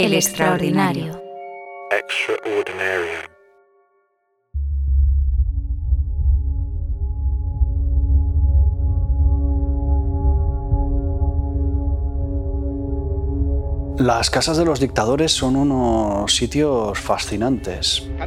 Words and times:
El 0.00 0.14
extraordinario. 0.14 1.20
Extraordinarium. 1.90 3.26
Las 13.98 14.30
casas 14.30 14.56
de 14.56 14.64
los 14.64 14.78
dictadores 14.78 15.32
son 15.32 15.56
unos 15.56 16.32
sitios 16.32 16.96
fascinantes. 16.96 18.08
E 18.20 18.22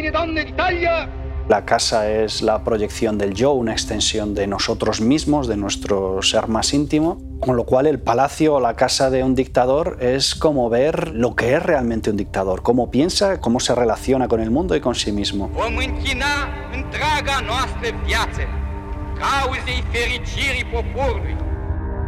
e 0.00 0.10
donne 0.10 0.44
d'Italia, 0.44 1.08
La 1.48 1.64
casa 1.64 2.10
es 2.10 2.42
la 2.42 2.62
proyección 2.62 3.18
del 3.18 3.34
yo, 3.34 3.52
una 3.52 3.72
extensión 3.72 4.34
de 4.34 4.46
nosotros 4.46 5.00
mismos, 5.00 5.48
de 5.48 5.56
nuestro 5.56 6.22
ser 6.22 6.46
más 6.46 6.72
íntimo, 6.72 7.29
con 7.40 7.56
lo 7.56 7.64
cual 7.64 7.86
el 7.86 7.98
palacio 7.98 8.54
o 8.54 8.60
la 8.60 8.76
casa 8.76 9.10
de 9.10 9.24
un 9.24 9.34
dictador 9.34 9.96
es 10.00 10.34
como 10.34 10.68
ver 10.68 11.14
lo 11.14 11.34
que 11.34 11.54
es 11.54 11.62
realmente 11.62 12.10
un 12.10 12.16
dictador, 12.16 12.62
cómo 12.62 12.90
piensa, 12.90 13.40
cómo 13.40 13.60
se 13.60 13.74
relaciona 13.74 14.28
con 14.28 14.40
el 14.40 14.50
mundo 14.50 14.76
y 14.76 14.80
con 14.80 14.94
sí 14.94 15.10
mismo. 15.10 15.50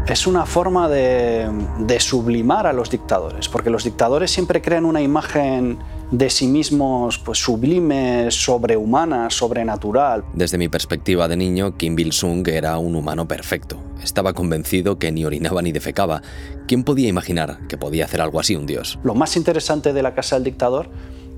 Es 0.07 0.27
una 0.27 0.47
forma 0.47 0.89
de, 0.89 1.49
de 1.79 2.01
sublimar 2.01 2.67
a 2.67 2.73
los 2.73 2.91
dictadores, 2.91 3.49
porque 3.49 3.71
los 3.71 3.85
dictadores 3.85 4.31
siempre 4.31 4.61
crean 4.61 4.85
una 4.85 5.01
imagen 5.01 5.79
de 6.13 6.29
sí 6.29 6.47
mismos 6.47 7.19
pues, 7.19 7.39
sublime, 7.39 8.31
sobrehumana, 8.31 9.31
sobrenatural. 9.31 10.25
Desde 10.35 10.59
mi 10.59 10.69
perspectiva 10.69 11.27
de 11.27 11.37
niño, 11.37 11.77
Kim 11.77 11.99
Il-sung 11.99 12.47
era 12.47 12.77
un 12.79 12.95
humano 12.95 13.27
perfecto. 13.27 13.83
Estaba 14.03 14.35
convencido 14.35 14.99
que 14.99 15.11
ni 15.11 15.25
orinaba 15.25 15.63
ni 15.63 15.73
defecaba. 15.73 16.23
¿Quién 16.69 16.85
podía 16.85 17.09
imaginar 17.09 17.67
que 17.67 17.79
podía 17.79 18.05
hacer 18.05 18.21
algo 18.21 18.39
así 18.39 18.55
un 18.55 18.67
dios? 18.67 18.99
Lo 19.03 19.15
más 19.15 19.37
interesante 19.37 19.95
de 19.95 20.03
la 20.03 20.15
casa 20.15 20.37
del 20.37 20.45
dictador 20.45 20.91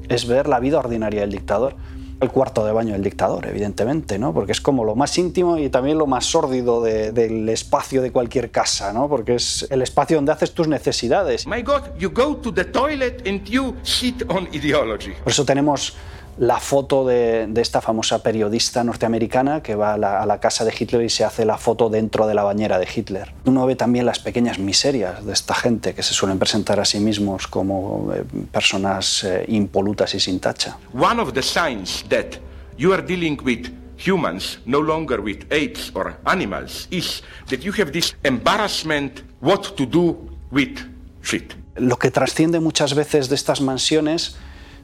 es 0.09 0.27
ver 0.27 0.49
la 0.49 0.59
vida 0.59 0.81
ordinaria 0.81 1.21
del 1.21 1.31
dictador. 1.31 1.77
El 2.21 2.31
cuarto 2.31 2.65
de 2.65 2.73
baño 2.73 2.93
del 2.93 3.03
dictador, 3.03 3.47
evidentemente, 3.47 4.19
¿no? 4.19 4.33
porque 4.33 4.53
es 4.53 4.61
como 4.61 4.85
lo 4.85 4.95
más 4.95 5.19
íntimo 5.19 5.59
y 5.59 5.69
también 5.69 5.99
lo 5.99 6.07
más 6.07 6.25
sórdido 6.25 6.81
de- 6.83 7.13
del 7.13 7.49
espacio 7.49 8.01
de 8.01 8.13
cualquier 8.13 8.51
casa, 8.51 8.93
¿no? 8.93 9.09
porque 9.09 9.35
es 9.35 9.67
el 9.71 9.83
espacio 9.83 10.17
donde 10.17 10.33
haces 10.33 10.55
tus 10.55 10.67
necesidades. 10.69 11.47
My 11.47 11.63
God, 11.63 11.83
you 11.99 12.11
go 12.11 12.37
to 12.37 12.55
the 12.55 12.65
toilet 12.65 13.27
and 13.29 13.45
you 13.45 13.75
shit 13.83 14.23
on 14.31 14.49
ideology. 14.53 15.13
Por 15.23 15.33
eso 15.33 15.45
tenemos 15.45 15.95
la 16.39 16.59
foto 16.59 17.07
de, 17.07 17.47
de 17.47 17.61
esta 17.61 17.81
famosa 17.81 18.23
periodista 18.23 18.83
norteamericana 18.85 19.63
que 19.63 19.75
va 19.75 19.95
a 19.95 19.99
la, 19.99 20.23
a 20.23 20.27
la 20.27 20.41
casa 20.41 20.65
de 20.65 20.75
Hitler 20.79 21.03
y 21.03 21.11
se 21.11 21.25
hace 21.25 21.45
la 21.45 21.59
foto 21.59 21.89
dentro 21.89 22.27
de 22.27 22.35
la 22.35 22.43
bañera 22.43 22.79
de 22.79 22.89
Hitler. 22.93 23.33
Uno 23.45 23.67
ve 23.67 23.77
también 23.77 24.07
las 24.07 24.19
pequeñas 24.19 24.59
miserias 24.59 25.25
de 25.25 25.33
esta 25.33 25.55
gente 25.55 25.95
que 25.95 26.03
se 26.03 26.15
suelen 26.15 26.39
presentar 26.39 26.81
a 26.81 26.85
sí 26.85 26.99
mismos 26.99 27.47
como 27.47 28.13
eh, 28.15 28.25
personas 28.51 29.25
eh, 29.25 29.45
impolutas 29.49 30.15
y 30.15 30.21
sin 30.21 30.41
tacha. 30.41 30.77
One 30.93 31.21
of 31.21 31.33
the 31.33 31.43
signs 31.43 32.05
that 32.09 32.39
you 32.77 32.93
are 32.93 33.03
dealing 33.03 33.39
with 33.45 33.69
humans, 33.97 34.59
no 34.67 34.81
longer 34.81 35.21
with 35.21 35.45
apes 35.51 35.93
or 35.95 36.17
animals, 36.25 36.89
is 36.91 37.23
that 37.49 37.61
you 37.61 37.73
have 37.79 37.93
this 37.93 38.17
embarrassment 38.25 39.23
what 39.41 39.75
to 39.77 39.87
do 39.87 40.17
with 40.51 40.79
shit. 41.23 41.55
Lo 41.77 41.97
que 41.97 42.11
trasciende 42.11 42.61
muchas 42.61 42.95
veces 42.95 43.29
de 43.29 43.35
estas 43.35 43.61
mansiones 43.61 44.37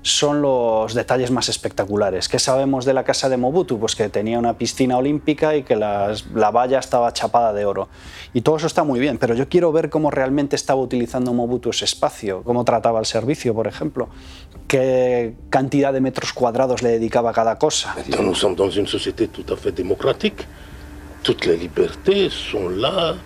son 0.02 0.40
los 0.40 0.94
detalles 0.94 1.30
más 1.30 1.48
espectaculares. 1.48 2.28
¿Qué 2.28 2.38
sabemos 2.38 2.84
de 2.84 2.94
la 2.94 3.04
casa 3.04 3.28
de 3.28 3.36
Mobutu? 3.36 3.78
Pues 3.78 3.94
que 3.94 4.08
tenía 4.08 4.38
una 4.38 4.56
piscina 4.56 4.96
olímpica 4.96 5.54
y 5.56 5.62
que 5.62 5.76
la 5.76 6.50
valla 6.52 6.78
estaba 6.78 7.12
chapada 7.12 7.52
de 7.52 7.66
oro. 7.66 7.88
Y 8.32 8.40
todo 8.40 8.56
eso 8.56 8.66
está 8.66 8.82
muy 8.82 8.98
bien, 8.98 9.18
pero 9.18 9.34
yo 9.34 9.48
quiero 9.48 9.72
ver 9.72 9.90
cómo 9.90 10.10
realmente 10.10 10.56
estaba 10.56 10.80
utilizando 10.80 11.34
Mobutu 11.34 11.70
ese 11.70 11.84
espacio, 11.84 12.42
cómo 12.44 12.64
trataba 12.64 12.98
el 12.98 13.06
servicio, 13.06 13.54
por 13.54 13.66
ejemplo, 13.66 14.08
qué 14.68 15.34
cantidad 15.50 15.92
de 15.92 16.00
metros 16.00 16.32
cuadrados 16.32 16.82
le 16.82 16.90
dedicaba 16.90 17.30
a 17.30 17.32
cada 17.32 17.58
cosa. 17.58 17.94
Maintenant, 17.96 18.22
nous 18.22 18.38
sommes 18.38 18.56
dans 18.56 18.70
une 18.70 18.86
société 18.86 19.28
tout 19.28 19.44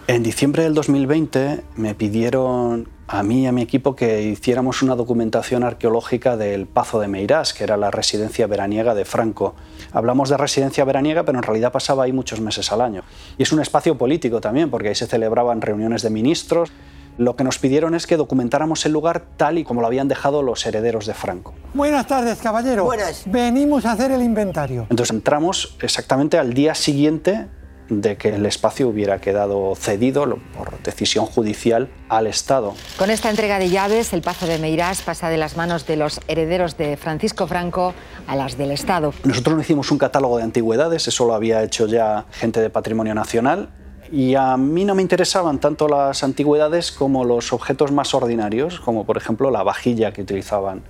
En 0.09 0.23
diciembre 0.23 0.65
del 0.65 0.75
2020 0.75 1.65
me 1.77 1.95
pidieron 1.95 2.89
a 3.07 3.23
mí 3.23 3.43
y 3.43 3.47
a 3.47 3.53
mi 3.53 3.63
equipo 3.63 3.95
que 3.95 4.23
hiciéramos 4.23 4.83
una 4.83 4.97
documentación 4.97 5.63
arqueológica 5.63 6.37
del 6.37 6.67
Pazo 6.67 6.99
de 6.99 7.07
Meirás, 7.07 7.55
que 7.55 7.63
era 7.63 7.77
la 7.77 7.91
residencia 7.91 8.47
veraniega 8.47 8.95
de 8.95 9.05
Franco. 9.05 9.55
Hablamos 9.93 10.29
de 10.29 10.37
residencia 10.37 10.85
veraniega, 10.85 11.23
pero 11.25 11.39
en 11.39 11.45
realidad 11.45 11.71
pasaba 11.71 12.05
ahí 12.05 12.13
muchos 12.13 12.41
meses 12.41 12.73
al 12.73 12.81
año. 12.81 13.03
Y 13.39 13.45
es 13.45 13.53
un 13.53 13.61
espacio 13.61 13.97
político 13.97 14.41
también, 14.41 14.71
porque 14.71 14.89
ahí 14.89 14.95
se 14.95 15.07
celebraban 15.07 15.61
reuniones 15.61 16.03
de 16.03 16.11
ministros. 16.11 16.73
Lo 17.17 17.37
que 17.37 17.45
nos 17.45 17.59
pidieron 17.59 17.95
es 17.95 18.09
que 18.09 18.17
documentáramos 18.17 18.85
el 18.87 18.93
lugar 18.93 19.25
tal 19.37 19.59
y 19.59 19.65
como 19.65 19.81
lo 19.81 19.87
habían 19.87 20.09
dejado 20.09 20.43
los 20.43 20.67
herederos 20.67 21.07
de 21.07 21.15
Franco. 21.15 21.55
Buenas 21.75 22.09
tardes, 22.09 22.39
caballero. 22.41 22.85
Buenas. 22.85 23.23
Venimos 23.27 23.85
a 23.85 23.93
hacer 23.93 24.11
el 24.11 24.23
inventario. 24.23 24.89
Entonces 24.91 25.15
entramos 25.15 25.77
exactamente 25.81 26.39
al 26.39 26.55
día 26.55 26.75
siguiente 26.75 27.47
de 27.89 28.17
que 28.17 28.31
el 28.31 28.47
espacio 28.47 28.89
hubiera 28.89 29.21
quedado 29.21 29.75
cedido 29.77 30.25
por 30.57 30.81
decisión 30.83 31.27
judicial 31.27 31.91
al 32.09 32.27
Estado. 32.27 32.75
Con 32.97 33.11
esta 33.11 33.31
entrega 33.31 33.59
de 33.59 33.69
llaves, 33.69 34.13
el 34.13 34.23
Pazo 34.23 34.47
de 34.47 34.59
Meirás 34.59 35.03
pasa 35.03 35.29
de 35.29 35.37
las 35.37 35.57
manos 35.57 35.87
de 35.87 35.97
los 35.97 36.21
herederos 36.29 36.77
de 36.77 36.97
Francisco 36.97 37.47
Franco 37.47 37.95
a 38.27 38.37
las 38.37 38.57
del 38.57 38.71
Estado. 38.71 39.13
Nosotros 39.25 39.57
no 39.57 39.63
hicimos 39.63 39.91
un 39.91 39.99
catálogo 39.99 40.39
de 40.39 40.45
antigüedades, 40.45 41.07
eso 41.09 41.27
lo 41.27 41.35
había 41.35 41.63
hecho 41.63 41.87
ya 41.87 42.27
gente 42.33 42.61
de 42.61 42.71
Patrimonio 42.71 43.15
Nacional. 43.15 43.71
Y 44.13 44.35
a 44.35 44.57
mí 44.57 44.85
no 44.85 44.95
me 44.95 45.03
interesaban 45.03 45.59
tanto 45.59 45.89
las 45.89 46.23
antigüedades 46.23 46.93
como 46.93 47.25
los 47.25 47.53
objetos 47.53 47.91
más 47.91 48.15
ordinarios, 48.15 48.79
como 48.81 49.05
por 49.05 49.17
ejemplo 49.17 49.51
la 49.51 49.63
vajilla 49.63 50.13
que 50.13 50.23
utilizaban 50.23 50.83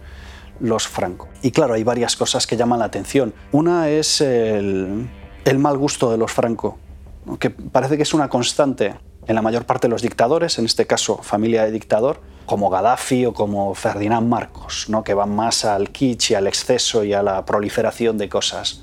los 0.61 0.87
Franco. 0.87 1.29
Y 1.43 1.51
claro, 1.51 1.75
hay 1.75 1.85
varias 1.85 2.17
cosas 2.17 2.47
que 2.47 2.57
llaman 2.57 2.81
la 2.81 2.85
atención. 2.87 3.33
Una 3.53 3.89
es 3.89 4.21
el, 4.21 5.09
el 5.45 5.59
mal 5.59 5.79
gusto 5.79 6.11
de 6.11 6.19
los 6.19 6.33
Franco, 6.33 6.79
que 7.39 7.51
parece 7.51 7.97
que 7.97 8.03
es 8.03 8.15
una 8.15 8.29
constante 8.29 8.95
en 9.27 9.35
la 9.35 9.43
mayor 9.43 9.65
parte 9.65 9.87
de 9.87 9.91
los 9.91 10.03
dictadores, 10.03 10.59
en 10.59 10.67
este 10.67 10.87
caso 10.87 11.19
familia 11.23 11.65
de 11.65 11.71
dictador, 11.71 12.21
como 12.47 12.69
Gaddafi 12.69 13.27
o 13.27 13.33
como 13.33 13.75
Ferdinand 13.75 14.29
Marcos, 14.29 14.87
¿no? 14.89 15.03
que 15.03 15.15
van 15.15 15.35
más 15.35 15.65
al 15.65 15.91
kitsch 15.91 16.33
y 16.33 16.35
al 16.35 16.47
exceso 16.47 17.05
y 17.05 17.15
a 17.15 17.23
la 17.23 17.45
proliferación 17.45 18.19
de 18.19 18.29
cosas. 18.29 18.83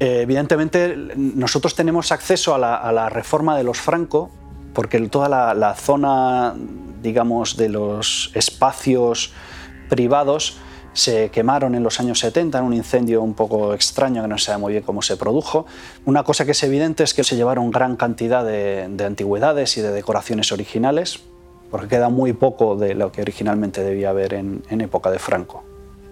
Eh, 0.00 0.20
evidentemente, 0.22 0.96
nosotros 1.16 1.74
tenemos 1.74 2.12
acceso 2.12 2.54
a 2.54 2.58
la, 2.58 2.76
a 2.76 2.92
la 2.92 3.08
reforma 3.08 3.56
de 3.56 3.64
los 3.64 3.78
Franco, 3.78 4.30
porque 4.74 5.00
toda 5.08 5.28
la, 5.28 5.54
la 5.54 5.74
zona, 5.74 6.54
digamos, 7.02 7.56
de 7.56 7.68
los 7.68 8.30
espacios 8.34 9.32
privados 9.88 10.58
se 10.96 11.28
quemaron 11.28 11.74
en 11.74 11.82
los 11.82 12.00
años 12.00 12.18
70 12.20 12.58
en 12.58 12.64
un 12.64 12.72
incendio 12.72 13.22
un 13.22 13.34
poco 13.34 13.74
extraño 13.74 14.22
que 14.22 14.28
no 14.28 14.38
se 14.38 14.46
sabe 14.46 14.58
muy 14.58 14.72
bien 14.72 14.82
cómo 14.82 15.02
se 15.02 15.16
produjo. 15.16 15.66
Una 16.06 16.24
cosa 16.24 16.44
que 16.44 16.52
es 16.52 16.62
evidente 16.62 17.04
es 17.04 17.12
que 17.12 17.22
se 17.22 17.36
llevaron 17.36 17.70
gran 17.70 17.96
cantidad 17.96 18.44
de, 18.44 18.88
de 18.90 19.04
antigüedades 19.04 19.76
y 19.76 19.82
de 19.82 19.92
decoraciones 19.92 20.52
originales, 20.52 21.20
porque 21.70 21.88
queda 21.88 22.08
muy 22.08 22.32
poco 22.32 22.76
de 22.76 22.94
lo 22.94 23.12
que 23.12 23.20
originalmente 23.20 23.82
debía 23.82 24.10
haber 24.10 24.32
en 24.34 24.62
época 24.80 25.10
de 25.10 25.18
Franco. 25.18 25.64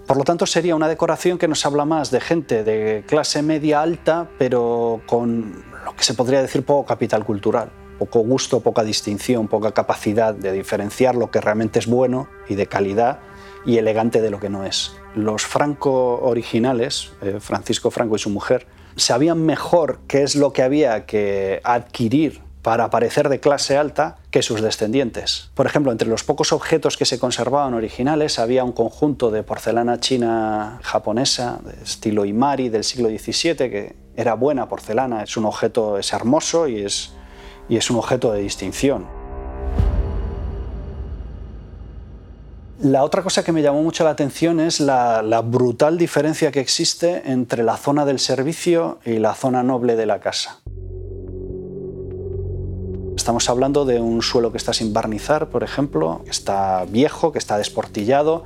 Por 0.06 0.18
lo 0.18 0.24
tanto, 0.24 0.44
sería 0.44 0.76
una 0.76 0.88
decoración 0.88 1.38
que 1.38 1.48
nos 1.48 1.64
habla 1.64 1.86
más 1.86 2.10
de 2.10 2.20
gente 2.20 2.62
de 2.62 3.04
clase 3.06 3.42
media 3.42 3.80
alta, 3.80 4.28
pero 4.38 5.00
con 5.06 5.64
lo 5.82 5.96
que 5.96 6.04
se 6.04 6.12
podría 6.12 6.42
decir 6.42 6.62
poco 6.62 6.84
capital 6.84 7.24
cultural, 7.24 7.70
poco 7.98 8.20
gusto, 8.20 8.60
poca 8.60 8.84
distinción, 8.84 9.48
poca 9.48 9.72
capacidad 9.72 10.34
de 10.34 10.52
diferenciar 10.52 11.14
lo 11.14 11.30
que 11.30 11.40
realmente 11.40 11.78
es 11.78 11.86
bueno 11.86 12.28
y 12.50 12.54
de 12.54 12.66
calidad 12.66 13.20
y 13.66 13.78
elegante 13.78 14.20
de 14.20 14.30
lo 14.30 14.40
que 14.40 14.50
no 14.50 14.64
es. 14.64 14.96
Los 15.14 15.44
Franco 15.44 16.20
originales, 16.20 17.12
eh, 17.22 17.38
Francisco 17.40 17.90
Franco 17.90 18.16
y 18.16 18.18
su 18.18 18.30
mujer, 18.30 18.66
sabían 18.96 19.44
mejor 19.44 20.00
qué 20.06 20.22
es 20.22 20.36
lo 20.36 20.52
que 20.52 20.62
había 20.62 21.06
que 21.06 21.60
adquirir 21.64 22.42
para 22.64 22.88
parecer 22.88 23.28
de 23.28 23.40
clase 23.40 23.76
alta 23.76 24.16
que 24.30 24.40
sus 24.40 24.62
descendientes. 24.62 25.50
Por 25.54 25.66
ejemplo, 25.66 25.92
entre 25.92 26.08
los 26.08 26.24
pocos 26.24 26.50
objetos 26.50 26.96
que 26.96 27.04
se 27.04 27.18
conservaban 27.18 27.74
originales 27.74 28.38
había 28.38 28.64
un 28.64 28.72
conjunto 28.72 29.30
de 29.30 29.42
porcelana 29.42 30.00
china 30.00 30.80
japonesa 30.82 31.60
de 31.62 31.82
estilo 31.82 32.24
Imari 32.24 32.70
del 32.70 32.82
siglo 32.82 33.10
XVII 33.10 33.56
que 33.56 33.96
era 34.16 34.32
buena 34.32 34.66
porcelana, 34.66 35.22
es 35.24 35.36
un 35.36 35.44
objeto, 35.44 35.98
es 35.98 36.12
hermoso 36.14 36.66
y 36.66 36.80
es, 36.80 37.12
y 37.68 37.76
es 37.76 37.90
un 37.90 37.98
objeto 37.98 38.32
de 38.32 38.40
distinción. 38.40 39.23
La 42.80 43.04
otra 43.04 43.22
cosa 43.22 43.44
que 43.44 43.52
me 43.52 43.62
llamó 43.62 43.82
mucho 43.82 44.02
la 44.02 44.10
atención 44.10 44.58
es 44.58 44.80
la, 44.80 45.22
brutal 45.44 45.96
diferencia 45.96 46.50
que 46.50 46.58
existe 46.58 47.30
entre 47.30 47.62
la 47.62 47.76
zona 47.76 48.04
del 48.04 48.18
servicio 48.18 48.98
y 49.04 49.18
la 49.18 49.34
zona 49.34 49.62
noble 49.62 49.94
de 49.94 50.06
la 50.06 50.18
casa. 50.18 50.60
Estamos 53.16 53.48
hablando 53.48 53.84
de 53.84 54.00
un 54.00 54.22
suelo 54.22 54.50
que 54.50 54.58
está 54.58 54.72
sin 54.72 54.92
barnizar, 54.92 55.50
por 55.50 55.62
ejemplo, 55.62 56.22
que 56.24 56.32
está 56.32 56.84
viejo, 56.88 57.30
que 57.30 57.38
está 57.38 57.56
desportillado, 57.58 58.44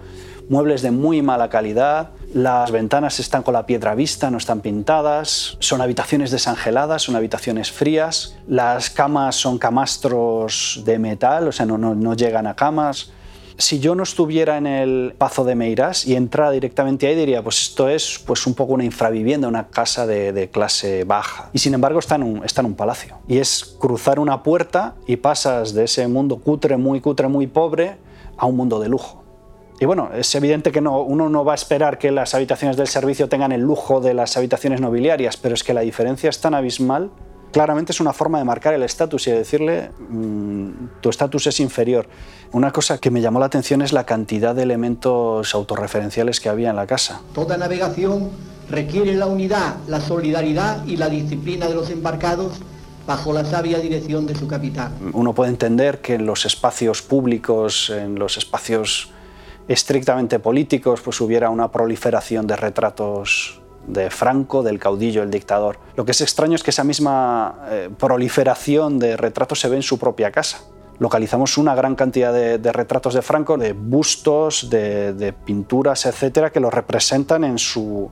muebles 0.51 0.83
de 0.83 0.91
muy 0.91 1.23
mala 1.23 1.49
calidad, 1.49 2.11
Las 2.35 2.71
ventanas 2.71 3.21
están 3.21 3.43
con 3.43 3.55
la 3.55 3.65
piedra 3.65 3.95
vista, 3.95 4.31
no 4.31 4.37
están 4.37 4.61
pintadas. 4.61 5.57
Son 5.61 5.81
habitaciones 5.81 6.31
desangeladas, 6.31 7.01
son 7.01 7.17
habitaciones 7.17 7.73
frías. 7.73 8.37
Las 8.47 8.91
camas 8.91 9.37
son 9.37 9.57
camastros 9.57 10.83
de 10.85 10.99
metal, 10.99 11.49
o 11.49 11.53
sea, 11.53 11.65
no 11.65 12.15
llegan 12.15 12.47
a 12.47 12.55
camas 12.55 13.13
si 13.59 13.81
yo 13.81 13.97
no 13.97 14.05
estuviera 14.05 14.57
en 14.57 14.69
el 14.69 15.15
Pazo 15.19 15.45
de 15.45 15.57
Meirás 15.57 16.07
y 16.07 16.15
entrara 16.15 16.53
directamente 16.53 17.09
ahí, 17.09 17.17
diría, 17.17 17.43
pues 17.43 17.61
esto 17.61 17.89
es 17.89 18.23
pues 18.25 18.47
un 18.47 18.55
poco 18.55 18.73
una 18.73 18.85
infravivienda, 18.85 19.49
una 19.49 19.67
casa 19.67 20.07
de, 20.07 20.49
clase 20.53 21.03
baja. 21.03 21.51
Y 21.53 21.59
sin 21.59 21.75
embargo 21.75 21.99
está 21.99 22.15
en, 22.15 22.23
un, 22.23 22.45
está 22.45 22.61
en 22.61 22.69
un 22.69 22.75
palacio. 22.75 23.19
Y 23.27 23.39
es 23.39 23.77
cruzar 23.81 24.21
una 24.21 24.45
puerta 24.45 24.95
y 25.09 25.17
pasas 25.17 25.75
de 25.75 25.85
ese 25.85 26.07
mundo 26.07 26.39
cutre, 26.39 26.77
muy 26.77 27.01
cutre, 27.01 27.27
muy 27.27 27.49
pobre, 27.49 27.97
a 28.37 28.47
un 28.47 28.57
mundo 28.57 28.79
de 28.79 28.89
lujo. 28.89 29.25
Y 29.81 29.85
bueno, 29.85 30.11
es 30.15 30.33
evidente 30.37 30.71
que 30.71 30.81
no, 30.81 31.03
uno 31.03 31.29
no 31.29 31.45
va 31.45 31.53
a 31.53 31.55
esperar 31.57 31.99
que 31.99 32.13
las 32.13 32.35
habitaciones 32.35 32.77
del 32.77 32.87
servicio 32.87 33.29
tengan 33.29 33.51
el 33.51 33.61
lujo 33.61 34.01
de 34.01 34.15
las 34.15 34.37
habitaciones 34.37 34.81
nobiliarias, 34.81 35.37
pero 35.37 35.55
es 35.55 35.65
que 35.65 35.75
la 35.75 35.81
diferencia 35.81 36.31
es 36.31 36.41
tan 36.41 36.55
abismal 36.55 37.11
claramente 37.53 37.93
es 37.93 38.01
una 38.01 38.13
forma 38.13 38.39
de 38.39 38.45
marcar 38.45 38.75
el 38.75 38.83
estatus 38.83 39.27
y 39.27 39.31
de 39.31 39.39
decirle 39.39 39.91
mm, 40.09 41.01
tu 41.01 41.11
estatus 41.11 41.47
es 41.47 41.61
inferior. 41.61 42.07
Una 42.53 42.73
cosa 42.73 42.99
que 42.99 43.11
me 43.11 43.21
llamó 43.21 43.41
la 43.41 43.47
atención 43.47 43.83
es 43.83 43.93
la 43.93 44.05
cantidad 44.05 44.55
de 44.55 44.63
elementos 44.63 45.55
autorreferenciales 45.55 46.41
que 46.41 46.49
había 46.49 46.71
en 46.71 46.77
la 46.77 46.87
casa. 46.87 47.21
Toda 47.35 47.57
navegación 47.57 48.31
requiere 48.71 49.15
la 49.15 49.27
unidad, 49.27 49.77
la 49.87 50.01
solidaridad 50.01 50.85
y 50.87 50.97
la 50.97 51.09
disciplina 51.09 51.67
de 51.69 51.75
los 51.75 51.91
embarcados 51.91 52.61
bajo 53.07 53.33
la 53.33 53.45
sabia 53.45 53.79
dirección 53.79 54.27
de 54.27 54.35
su 54.35 54.47
capitán. 54.47 54.93
Uno 55.15 55.35
puede 55.35 55.51
entender 55.51 56.03
que 56.03 56.15
en 56.15 56.27
los 56.27 56.45
espacios 56.45 57.01
públicos, 57.01 57.89
en 57.89 58.19
los 58.19 58.37
espacios 58.37 59.11
estrictamente 59.67 60.39
políticos, 60.39 61.01
pues 61.01 61.21
hubiera 61.21 61.49
una 61.49 61.73
proliferación 61.73 62.47
de 62.47 62.57
retratos 62.57 63.61
de 63.89 64.11
Franco, 64.11 64.63
del 64.63 64.79
caudillo, 64.79 65.23
el 65.23 65.31
dictador. 65.31 65.79
Lo 65.97 66.05
que 66.05 66.13
es 66.13 66.21
extraño 66.21 66.55
es 66.55 66.63
que 66.63 66.71
esa 66.71 66.85
misma 66.85 67.65
eh, 67.71 67.91
proliferación 67.97 68.99
de 68.99 69.17
retratos 69.17 69.61
se 69.61 69.69
ve 69.69 69.77
en 69.77 69.83
su 69.83 69.99
propia 69.99 70.31
casa. 70.31 70.61
Localizamos 70.99 71.59
una 71.59 71.75
gran 71.75 71.95
cantidad 71.95 72.33
de, 72.33 72.73
retratos 72.73 73.15
de 73.15 73.23
Franco, 73.23 73.57
de 73.57 73.73
bustos, 73.73 74.69
de, 74.69 75.35
pinturas, 75.45 76.07
etcétera, 76.07 76.51
que 76.51 76.59
lo 76.59 76.71
representan 76.71 77.45
en 77.45 77.57
su, 77.57 78.11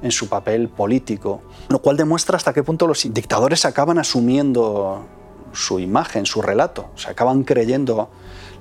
en 0.00 0.12
su 0.12 0.28
papel 0.28 0.68
político. 0.68 1.42
Lo 1.68 1.80
cual 1.80 1.96
demuestra 1.96 2.36
hasta 2.36 2.52
qué 2.52 2.62
punto 2.62 2.86
los 2.86 3.02
dictadores 3.12 3.64
acaban 3.64 3.98
asumiendo 3.98 5.04
su 5.52 5.80
imagen, 5.80 6.24
su 6.24 6.40
relato, 6.40 6.90
se 6.94 7.10
acaban 7.10 7.42
creyendo 7.42 8.10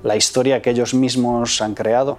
la 0.01 0.15
historia 0.15 0.63
que 0.63 0.71
ellos 0.71 0.95
mismos 0.95 1.61
han 1.61 1.75
creado 1.75 2.17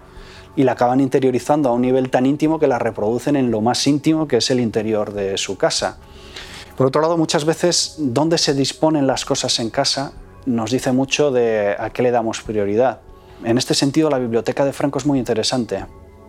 y 0.56 0.64
la 0.64 0.72
acaban 0.72 1.00
interiorizando 1.00 1.68
a 1.68 1.72
un 1.72 1.82
nivel 1.82 2.10
tan 2.10 2.26
íntimo 2.26 2.58
que 2.58 2.66
la 2.66 2.78
reproducen 2.78 3.36
en 3.36 3.50
lo 3.50 3.60
más 3.60 3.86
íntimo 3.86 4.26
que 4.26 4.38
es 4.38 4.50
el 4.50 4.60
interior 4.60 5.12
de 5.12 5.38
su 5.38 5.56
casa. 5.56 5.98
Por 6.76 6.86
otro 6.86 7.02
lado, 7.02 7.16
muchas 7.16 7.44
veces 7.44 7.96
dónde 7.98 8.38
se 8.38 8.54
disponen 8.54 9.06
las 9.06 9.24
cosas 9.24 9.58
en 9.60 9.70
casa 9.70 10.12
nos 10.46 10.70
dice 10.70 10.92
mucho 10.92 11.30
de 11.30 11.76
a 11.78 11.90
qué 11.90 12.02
le 12.02 12.10
damos 12.10 12.40
prioridad. 12.40 13.00
En 13.44 13.58
este 13.58 13.74
sentido, 13.74 14.10
la 14.10 14.18
biblioteca 14.18 14.64
de 14.64 14.72
Franco 14.72 14.98
es 14.98 15.06
muy 15.06 15.18
interesante 15.18 15.84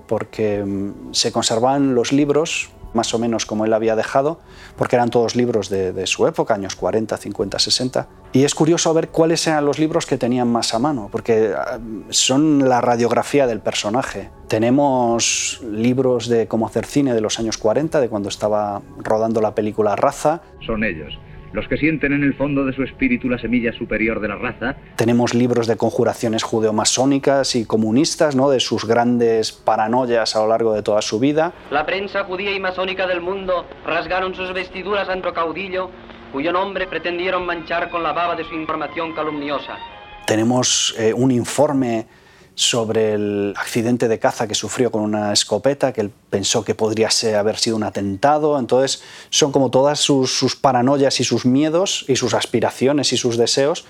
porque 0.07 0.63
mm, 0.63 1.13
se 1.13 1.31
conservan 1.31 1.95
los 1.95 2.11
libros 2.11 2.69
más 2.93 3.13
o 3.13 3.19
menos 3.19 3.45
como 3.45 3.65
él 3.65 3.73
había 3.73 3.95
dejado, 3.95 4.39
porque 4.77 4.95
eran 4.95 5.09
todos 5.09 5.35
libros 5.35 5.69
de, 5.69 6.05
su 6.07 6.27
época, 6.27 6.53
años 6.53 6.75
40, 6.75 7.17
50, 7.17 7.59
60. 7.59 8.07
Y 8.33 8.43
es 8.43 8.55
curioso 8.55 8.93
ver 8.93 9.09
cuáles 9.09 9.45
eran 9.47 9.65
los 9.65 9.79
libros 9.79 10.05
que 10.05 10.17
tenían 10.17 10.47
más 10.51 10.73
a 10.73 10.79
mano, 10.79 11.09
porque 11.11 11.53
ah, 11.55 11.79
son 12.09 12.67
la 12.67 12.81
radiografía 12.81 13.47
del 13.47 13.59
personaje. 13.59 14.29
Tenemos 14.47 15.61
libros 15.69 16.27
de 16.27 16.47
cómo 16.47 16.67
hacer 16.67 16.85
cine 16.85 17.13
de 17.13 17.21
los 17.21 17.39
años 17.39 17.57
40, 17.57 17.99
de 18.01 18.09
cuando 18.09 18.29
estaba 18.29 18.81
rodando 18.97 19.41
la 19.41 19.55
película 19.55 19.95
Raza. 19.95 20.41
Son 20.65 20.83
ellos 20.83 21.17
los 21.53 21.67
que 21.67 21.77
sienten 21.77 22.13
en 22.13 22.23
el 22.23 22.33
fondo 22.33 22.65
de 22.65 22.73
su 22.73 22.83
espíritu 22.83 23.29
la 23.29 23.37
semilla 23.37 23.73
superior 23.73 24.19
de 24.19 24.27
la 24.27 24.35
raza. 24.35 24.75
Tenemos 24.95 25.33
libros 25.33 25.67
de 25.67 25.77
conjuraciones 25.77 26.43
judeomasónicas 26.43 27.55
y 27.55 27.65
comunistas, 27.65 28.35
¿no? 28.35 28.49
de 28.49 28.59
sus 28.59 28.85
grandes 28.85 29.51
paranoias 29.51 30.35
a 30.35 30.39
lo 30.39 30.47
largo 30.47 30.73
de 30.73 30.81
toda 30.83 31.01
su 31.01 31.19
vida. 31.19 31.53
La 31.69 31.85
prensa 31.85 32.23
judía 32.23 32.51
y 32.55 32.59
masónica 32.59 33.07
del 33.07 33.21
mundo 33.21 33.65
rasgaron 33.85 34.35
sus 34.35 34.53
vestiduras 34.53 35.09
ante 35.09 35.31
caudillo, 35.33 35.89
cuyo 36.31 36.51
nombre 36.51 36.87
pretendieron 36.87 37.45
manchar 37.45 37.89
con 37.89 38.03
la 38.03 38.13
baba 38.13 38.35
de 38.35 38.43
su 38.43 38.55
información 38.55 39.13
calumniosa. 39.13 39.77
Tenemos 40.25 40.95
eh, 40.97 41.13
un 41.13 41.31
informe 41.31 42.07
sobre 42.55 43.13
el 43.13 43.53
accidente 43.57 44.07
de 44.07 44.19
caza 44.19 44.47
que 44.47 44.55
sufrió 44.55 44.91
con 44.91 45.01
una 45.01 45.33
escopeta, 45.33 45.93
que 45.93 46.01
él 46.01 46.11
pensó 46.29 46.63
que 46.63 46.75
podría 46.75 47.09
ser, 47.09 47.35
haber 47.35 47.57
sido 47.57 47.75
un 47.75 47.83
atentado. 47.83 48.59
Entonces, 48.59 49.01
son 49.29 49.51
como 49.51 49.71
todas 49.71 49.99
sus, 49.99 50.55
paranoias 50.55 51.19
y 51.19 51.23
sus 51.23 51.45
miedos 51.45 52.05
y 52.07 52.15
sus 52.15 52.33
aspiraciones 52.33 53.13
y 53.13 53.17
sus 53.17 53.37
deseos 53.37 53.85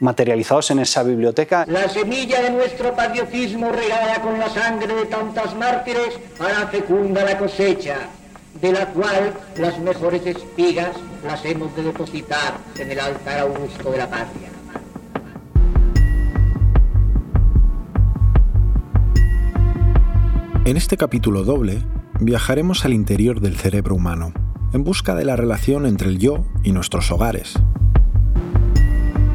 materializados 0.00 0.70
en 0.70 0.80
esa 0.80 1.02
biblioteca. 1.02 1.64
La 1.68 1.88
semilla 1.88 2.42
de 2.42 2.50
nuestro 2.50 2.94
patriotismo 2.94 3.70
regada 3.70 4.20
con 4.22 4.38
la 4.38 4.50
sangre 4.50 4.92
de 4.92 5.06
tantas 5.06 5.54
mártires 5.54 6.18
hará 6.40 6.66
fecunda 6.66 7.24
la 7.24 7.38
cosecha, 7.38 8.08
de 8.60 8.72
la 8.72 8.86
cual 8.88 9.34
las 9.56 9.78
mejores 9.78 10.26
espigas 10.26 10.96
las 11.24 11.44
hemos 11.44 11.74
de 11.76 11.84
depositar 11.84 12.54
en 12.76 12.90
el 12.90 12.98
altar 12.98 13.40
augusto 13.40 13.90
de 13.90 13.98
la 13.98 14.10
patria. 14.10 14.53
En 20.66 20.78
este 20.78 20.96
capítulo 20.96 21.44
doble 21.44 21.82
viajaremos 22.20 22.86
al 22.86 22.94
interior 22.94 23.42
del 23.42 23.54
cerebro 23.54 23.96
humano, 23.96 24.32
en 24.72 24.82
busca 24.82 25.14
de 25.14 25.26
la 25.26 25.36
relación 25.36 25.84
entre 25.84 26.08
el 26.08 26.18
yo 26.18 26.46
y 26.62 26.72
nuestros 26.72 27.10
hogares. 27.10 27.52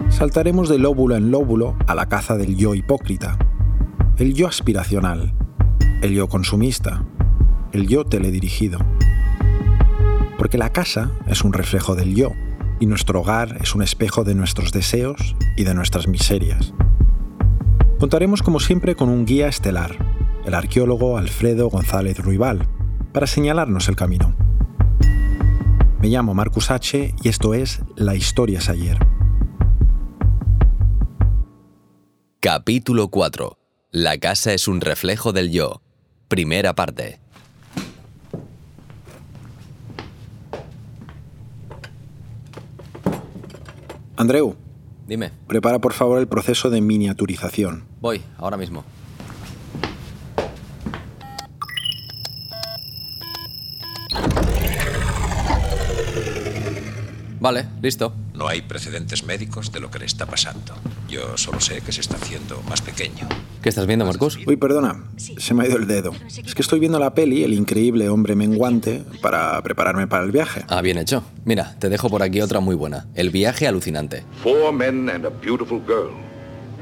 Saltaremos 0.09 0.69
de 0.69 0.79
lóbulo 0.79 1.15
en 1.15 1.29
lóbulo 1.29 1.77
a 1.85 1.93
la 1.93 2.09
caza 2.09 2.35
del 2.35 2.57
yo 2.57 2.73
hipócrita, 2.73 3.37
el 4.17 4.33
yo 4.33 4.47
aspiracional, 4.47 5.35
el 6.01 6.15
yo 6.15 6.27
consumista, 6.29 7.05
el 7.73 7.87
yo 7.87 8.05
teledirigido. 8.05 8.79
Porque 10.39 10.57
la 10.57 10.71
casa 10.71 11.11
es 11.27 11.43
un 11.43 11.53
reflejo 11.53 11.93
del 11.93 12.15
yo 12.15 12.31
y 12.79 12.87
nuestro 12.87 13.19
hogar 13.19 13.59
es 13.61 13.75
un 13.75 13.83
espejo 13.83 14.23
de 14.23 14.33
nuestros 14.33 14.71
deseos 14.71 15.35
y 15.55 15.63
de 15.63 15.75
nuestras 15.75 16.07
miserias. 16.07 16.73
Contaremos 17.99 18.41
como 18.41 18.59
siempre 18.59 18.95
con 18.95 19.09
un 19.09 19.25
guía 19.25 19.47
estelar, 19.47 20.18
el 20.45 20.53
arqueólogo 20.53 21.17
Alfredo 21.17 21.69
González 21.69 22.17
Ruibal, 22.17 22.67
para 23.13 23.27
señalarnos 23.27 23.87
el 23.89 23.95
camino. 23.95 24.35
Me 26.01 26.07
llamo 26.07 26.33
Marcus 26.33 26.71
H. 26.71 27.13
y 27.21 27.27
esto 27.27 27.53
es 27.53 27.81
La 27.95 28.15
Historia 28.15 28.59
es 28.59 28.69
ayer. 28.69 28.97
Capítulo 32.39 33.09
4. 33.09 33.57
La 33.91 34.17
casa 34.17 34.53
es 34.53 34.67
un 34.67 34.81
reflejo 34.81 35.33
del 35.33 35.51
yo. 35.51 35.81
Primera 36.29 36.73
parte. 36.73 37.19
Andreu. 44.15 44.55
Dime. 45.07 45.31
Prepara 45.47 45.79
por 45.79 45.93
favor 45.93 46.19
el 46.19 46.27
proceso 46.27 46.69
de 46.69 46.81
miniaturización. 46.81 47.85
Voy, 47.99 48.21
ahora 48.37 48.57
mismo. 48.57 48.83
Vale, 57.39 57.67
listo. 57.81 58.13
No 58.33 58.47
hay 58.47 58.61
precedentes 58.61 59.23
médicos 59.23 59.71
de 59.71 59.79
lo 59.79 59.89
que 59.89 59.99
le 59.99 60.05
está 60.05 60.25
pasando. 60.25 60.75
Yo 61.07 61.37
solo 61.37 61.59
sé 61.59 61.81
que 61.81 61.91
se 61.91 62.01
está 62.01 62.17
haciendo 62.17 62.61
más 62.69 62.81
pequeño. 62.81 63.27
¿Qué 63.61 63.69
estás 63.69 63.87
viendo, 63.87 64.05
Marcos? 64.05 64.37
Uy, 64.45 64.55
perdona, 64.57 65.03
se 65.17 65.53
me 65.53 65.63
ha 65.63 65.67
ido 65.67 65.77
el 65.77 65.87
dedo. 65.87 66.13
Es 66.27 66.53
que 66.53 66.61
estoy 66.61 66.79
viendo 66.79 66.99
la 66.99 67.13
peli 67.13 67.43
El 67.43 67.53
increíble 67.53 68.09
hombre 68.09 68.35
menguante 68.35 69.03
para 69.21 69.61
prepararme 69.61 70.07
para 70.07 70.23
el 70.23 70.31
viaje. 70.31 70.63
Ah, 70.67 70.81
bien 70.81 70.97
hecho. 70.97 71.23
Mira, 71.45 71.75
te 71.79 71.89
dejo 71.89 72.09
por 72.09 72.23
aquí 72.23 72.41
otra 72.41 72.59
muy 72.59 72.75
buena. 72.75 73.07
El 73.15 73.29
viaje 73.29 73.67
alucinante. 73.67 74.23
Four 74.43 74.73
men 74.73 75.09
and 75.09 75.25
a 75.25 75.29
beautiful 75.29 75.81
girl. 75.85 76.11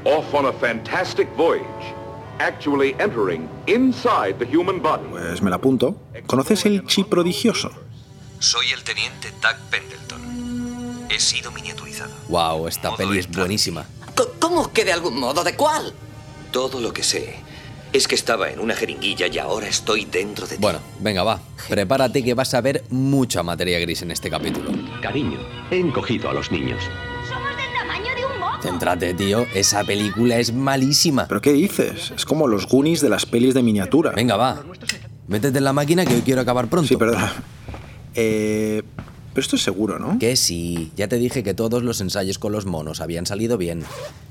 Off 0.04 0.32
on 0.34 0.46
a 0.46 0.52
fantastic 0.52 1.28
voyage. 1.36 1.64
Actually 2.40 2.94
entering 3.00 3.48
inside 3.66 4.34
the 4.38 4.46
human 4.46 4.80
body. 4.80 5.04
Pues 5.10 5.42
me 5.42 5.50
la 5.50 5.56
apunto. 5.56 6.00
¿Conoces 6.26 6.66
el 6.66 6.84
chi 6.84 7.02
prodigioso? 7.04 7.70
Soy 8.38 8.66
el 8.72 8.84
teniente 8.84 9.32
Doug 9.42 9.56
Pendleton. 9.70 10.17
He 11.10 11.18
sido 11.20 11.50
miniaturizado. 11.52 12.12
Wow, 12.28 12.68
esta 12.68 12.94
peli 12.96 13.18
es 13.18 13.28
buenísima. 13.28 13.86
¿Cómo 14.40 14.72
que 14.72 14.84
de 14.84 14.92
algún 14.92 15.18
modo? 15.18 15.44
¿De 15.44 15.54
cuál? 15.54 15.92
Todo 16.50 16.80
lo 16.80 16.92
que 16.92 17.02
sé 17.02 17.36
es 17.92 18.06
que 18.06 18.14
estaba 18.14 18.50
en 18.50 18.60
una 18.60 18.74
jeringuilla 18.74 19.26
y 19.26 19.38
ahora 19.38 19.66
estoy 19.68 20.04
dentro 20.04 20.46
de 20.46 20.56
ti. 20.56 20.62
Bueno, 20.62 20.80
venga, 21.00 21.22
va. 21.22 21.40
Prepárate 21.68 22.22
que 22.22 22.34
vas 22.34 22.52
a 22.54 22.60
ver 22.60 22.84
mucha 22.90 23.42
materia 23.42 23.78
gris 23.78 24.02
en 24.02 24.10
este 24.10 24.28
capítulo. 24.28 24.70
Cariño, 25.00 25.38
he 25.70 25.78
encogido 25.78 26.28
a 26.30 26.34
los 26.34 26.50
niños. 26.52 26.82
Somos 27.28 27.48
del 27.56 27.72
tamaño 27.72 28.14
de 28.14 28.26
un 28.26 28.40
moco. 28.40 28.62
Céntrate, 28.62 29.14
tío. 29.14 29.46
Esa 29.54 29.84
película 29.84 30.38
es 30.38 30.52
malísima. 30.52 31.26
¿Pero 31.28 31.40
qué 31.40 31.52
dices? 31.52 32.12
Es 32.14 32.24
como 32.24 32.46
los 32.46 32.66
Goonies 32.66 33.00
de 33.00 33.08
las 33.08 33.24
pelis 33.24 33.54
de 33.54 33.62
miniatura. 33.62 34.12
Venga, 34.12 34.36
va. 34.36 34.62
Métete 35.26 35.58
en 35.58 35.64
la 35.64 35.72
máquina 35.72 36.04
que 36.04 36.14
hoy 36.14 36.22
quiero 36.22 36.40
acabar 36.40 36.68
pronto. 36.68 36.88
Sí, 36.88 36.96
perdona. 36.96 37.32
Eh, 38.14 38.82
pero 39.38 39.44
esto 39.44 39.54
es 39.54 39.62
seguro, 39.62 40.00
¿no? 40.00 40.18
Que 40.18 40.34
sí. 40.34 40.90
Ya 40.96 41.06
te 41.06 41.14
dije 41.14 41.44
que 41.44 41.54
todos 41.54 41.84
los 41.84 42.00
ensayos 42.00 42.40
con 42.40 42.50
los 42.50 42.66
monos 42.66 43.00
habían 43.00 43.24
salido 43.24 43.56
bien. 43.56 43.84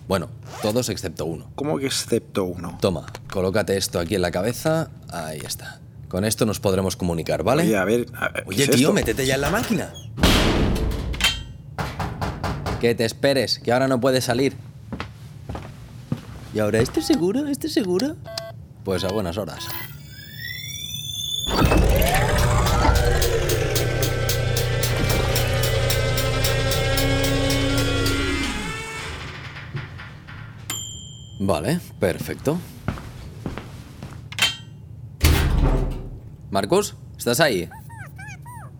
Bueno, 0.09 0.27
todos 0.61 0.89
excepto 0.89 1.23
uno. 1.23 1.49
¿Cómo 1.55 1.77
que 1.77 1.85
excepto 1.85 2.43
uno? 2.43 2.77
Toma, 2.81 3.05
colócate 3.31 3.77
esto 3.77 3.99
aquí 4.01 4.15
en 4.15 4.21
la 4.21 4.31
cabeza. 4.31 4.89
Ahí 5.09 5.39
está. 5.45 5.79
Con 6.09 6.25
esto 6.25 6.45
nos 6.45 6.59
podremos 6.59 6.97
comunicar, 6.97 7.43
¿vale? 7.43 7.63
Oye, 7.63 7.77
a 7.77 7.85
ver. 7.85 8.07
a 8.15 8.27
ver, 8.27 8.43
¿qué 8.43 8.49
Oye, 8.49 8.63
es 8.65 8.69
tío, 8.71 8.79
esto? 8.89 8.93
métete 8.93 9.25
ya 9.25 9.35
en 9.35 9.41
la 9.41 9.49
máquina. 9.49 9.93
Que 12.81 12.93
te 12.93 13.05
esperes, 13.05 13.59
que 13.59 13.71
ahora 13.71 13.87
no 13.87 14.01
puedes 14.01 14.25
salir. 14.25 14.57
¿Y 16.53 16.59
ahora 16.59 16.79
esto 16.79 16.99
es 16.99 17.05
seguro? 17.05 17.47
¿Esto 17.47 17.67
es 17.67 17.73
seguro? 17.73 18.17
Pues 18.83 19.05
a 19.05 19.07
buenas 19.07 19.37
horas. 19.37 19.59
Vale, 31.39 31.79
perfecto. 31.99 32.57
Marcus, 36.49 36.95
¿estás 37.17 37.39
ahí? 37.39 37.69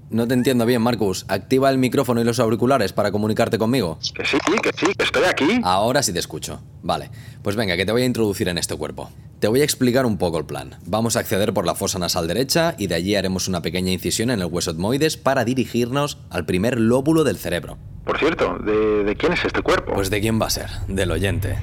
No 0.10 0.26
te 0.26 0.34
entiendo 0.34 0.66
bien, 0.66 0.82
Marcus. 0.82 1.26
Activa 1.28 1.70
el 1.70 1.78
micrófono 1.78 2.22
y 2.22 2.24
los 2.24 2.40
auriculares 2.40 2.94
para 2.94 3.12
comunicarte 3.12 3.58
conmigo. 3.58 4.00
Que 4.16 4.26
sí, 4.26 4.38
que 4.64 4.72
sí, 4.74 4.94
que 4.98 5.04
estoy 5.04 5.26
aquí. 5.26 5.60
Ahora 5.64 6.02
sí 6.02 6.14
te 6.14 6.20
escucho. 6.20 6.62
Vale, 6.82 7.12
pues 7.42 7.58
venga, 7.58 7.76
que 7.76 7.86
te 7.86 7.92
voy 7.92 8.04
a 8.04 8.06
introducir 8.06 8.48
en 8.48 8.58
este 8.58 8.76
cuerpo. 8.78 9.10
Te 9.40 9.50
voy 9.50 9.62
a 9.62 9.64
explicar 9.66 10.06
un 10.06 10.18
poco 10.18 10.40
el 10.40 10.46
plan. 10.46 10.76
Vamos 10.86 11.18
a 11.18 11.20
acceder 11.20 11.54
por 11.54 11.66
la 11.66 11.76
fosa 11.76 12.00
nasal 12.00 12.28
derecha 12.28 12.74
y 12.78 12.88
de 12.88 12.96
allí 12.96 13.16
haremos 13.16 13.50
una 13.50 13.62
pequeña 13.62 13.92
incisión 13.92 14.30
en 14.32 14.40
el 14.40 14.46
hueso 14.46 14.72
etmoides 14.72 15.18
para 15.18 15.44
dirigirnos 15.44 16.20
al 16.30 16.46
primer 16.46 16.80
lóbulo 16.80 17.26
del 17.26 17.38
cerebro. 17.38 17.78
Por 18.06 18.18
cierto, 18.18 18.58
¿de, 18.60 19.04
de 19.04 19.16
quién 19.18 19.34
es 19.34 19.44
este 19.44 19.62
cuerpo? 19.62 19.94
Pues 19.94 20.10
de 20.10 20.22
quién 20.22 20.42
va 20.42 20.48
a 20.48 20.52
ser, 20.52 20.70
del 20.88 21.12
oyente. 21.12 21.58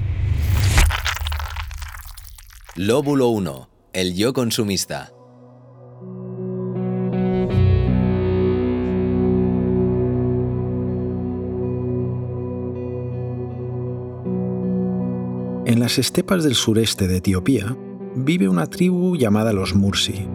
Lóbulo 2.77 3.29
1, 3.29 3.69
el 3.93 4.15
yo 4.15 4.33
consumista. 4.33 5.13
En 15.65 15.79
las 15.79 15.97
estepas 15.97 16.43
del 16.43 16.55
sureste 16.55 17.07
de 17.07 17.15
Etiopía 17.15 17.77
vive 18.13 18.49
una 18.49 18.65
tribu 18.65 19.15
llamada 19.15 19.53
los 19.53 19.73
Mursi. 19.73 20.27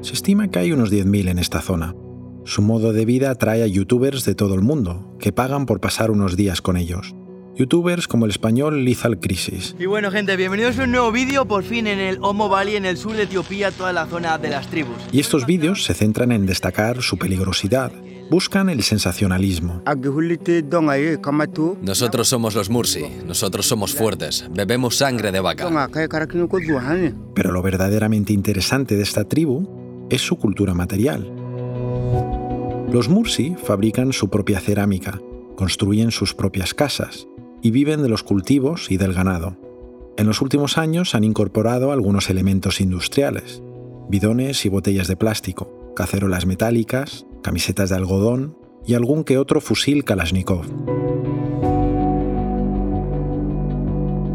Se 0.00 0.12
estima 0.12 0.46
que 0.46 0.60
hay 0.60 0.70
unos 0.70 0.92
10.000 0.92 1.30
en 1.30 1.40
esta 1.40 1.60
zona. 1.60 1.96
Su 2.44 2.62
modo 2.62 2.92
de 2.92 3.04
vida 3.04 3.32
atrae 3.32 3.64
a 3.64 3.66
youtubers 3.66 4.24
de 4.24 4.36
todo 4.36 4.54
el 4.54 4.62
mundo, 4.62 5.16
que 5.18 5.32
pagan 5.32 5.66
por 5.66 5.80
pasar 5.80 6.12
unos 6.12 6.36
días 6.36 6.62
con 6.62 6.76
ellos. 6.76 7.16
Youtubers 7.60 8.08
como 8.08 8.24
el 8.24 8.30
español 8.30 8.86
Lizal 8.86 9.20
Crisis. 9.20 9.76
Y 9.78 9.84
bueno 9.84 10.10
gente, 10.10 10.34
bienvenidos 10.34 10.78
a 10.78 10.84
un 10.84 10.92
nuevo 10.92 11.12
vídeo, 11.12 11.44
por 11.46 11.62
fin 11.62 11.86
en 11.86 11.98
el 11.98 12.16
Omo 12.22 12.48
Valley, 12.48 12.76
en 12.76 12.86
el 12.86 12.96
sur 12.96 13.12
de 13.12 13.24
Etiopía, 13.24 13.70
toda 13.70 13.92
la 13.92 14.06
zona 14.06 14.38
de 14.38 14.48
las 14.48 14.68
tribus. 14.68 14.96
Y 15.12 15.20
estos 15.20 15.44
vídeos 15.44 15.84
se 15.84 15.92
centran 15.92 16.32
en 16.32 16.46
destacar 16.46 17.02
su 17.02 17.18
peligrosidad. 17.18 17.92
Buscan 18.30 18.70
el 18.70 18.82
sensacionalismo. 18.82 19.82
Nosotros 21.82 22.28
somos 22.28 22.54
los 22.54 22.70
Mursi, 22.70 23.04
nosotros 23.26 23.66
somos 23.66 23.94
fuertes, 23.94 24.46
bebemos 24.54 24.96
sangre 24.96 25.30
de 25.30 25.40
vaca. 25.40 25.68
Pero 27.34 27.52
lo 27.52 27.60
verdaderamente 27.60 28.32
interesante 28.32 28.96
de 28.96 29.02
esta 29.02 29.24
tribu 29.24 30.06
es 30.08 30.22
su 30.22 30.36
cultura 30.36 30.72
material. 30.72 31.30
Los 32.90 33.10
Mursi 33.10 33.54
fabrican 33.62 34.14
su 34.14 34.30
propia 34.30 34.60
cerámica, 34.60 35.20
construyen 35.56 36.10
sus 36.10 36.32
propias 36.32 36.72
casas 36.72 37.26
y 37.62 37.70
viven 37.70 38.02
de 38.02 38.08
los 38.08 38.22
cultivos 38.22 38.90
y 38.90 38.96
del 38.96 39.12
ganado. 39.12 39.56
En 40.16 40.26
los 40.26 40.42
últimos 40.42 40.78
años 40.78 41.14
han 41.14 41.24
incorporado 41.24 41.92
algunos 41.92 42.30
elementos 42.30 42.80
industriales, 42.80 43.62
bidones 44.08 44.64
y 44.66 44.68
botellas 44.68 45.08
de 45.08 45.16
plástico, 45.16 45.92
cacerolas 45.94 46.46
metálicas, 46.46 47.26
camisetas 47.42 47.90
de 47.90 47.96
algodón 47.96 48.56
y 48.86 48.94
algún 48.94 49.24
que 49.24 49.38
otro 49.38 49.60
fusil 49.60 50.04
Kalashnikov. 50.04 50.66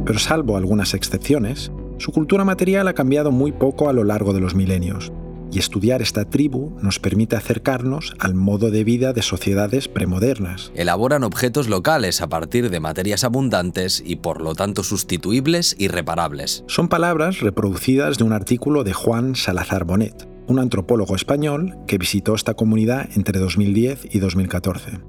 Pero 0.05 0.19
salvo 0.19 0.55
algunas 0.55 0.93
excepciones, 0.93 1.71
su 1.97 2.11
cultura 2.11 2.45
material 2.45 2.87
ha 2.87 2.93
cambiado 2.93 3.31
muy 3.31 3.51
poco 3.51 3.89
a 3.89 3.93
lo 3.93 4.03
largo 4.03 4.33
de 4.33 4.39
los 4.39 4.53
milenios, 4.53 5.11
y 5.51 5.59
estudiar 5.59 6.01
esta 6.01 6.25
tribu 6.25 6.77
nos 6.81 6.99
permite 6.99 7.35
acercarnos 7.35 8.13
al 8.19 8.35
modo 8.35 8.71
de 8.71 8.83
vida 8.83 9.13
de 9.13 9.21
sociedades 9.21 9.87
premodernas. 9.87 10.71
Elaboran 10.75 11.23
objetos 11.23 11.67
locales 11.67 12.21
a 12.21 12.27
partir 12.27 12.69
de 12.69 12.79
materias 12.79 13.23
abundantes 13.23 14.03
y 14.05 14.17
por 14.17 14.41
lo 14.41 14.55
tanto 14.55 14.83
sustituibles 14.83 15.75
y 15.77 15.87
reparables. 15.87 16.63
Son 16.67 16.87
palabras 16.87 17.39
reproducidas 17.39 18.17
de 18.17 18.23
un 18.23 18.33
artículo 18.33 18.83
de 18.83 18.93
Juan 18.93 19.35
Salazar 19.35 19.85
Bonet, 19.85 20.27
un 20.47 20.59
antropólogo 20.59 21.15
español 21.15 21.75
que 21.87 21.97
visitó 21.97 22.35
esta 22.35 22.53
comunidad 22.53 23.09
entre 23.15 23.39
2010 23.39 24.13
y 24.13 24.19
2014. 24.19 24.99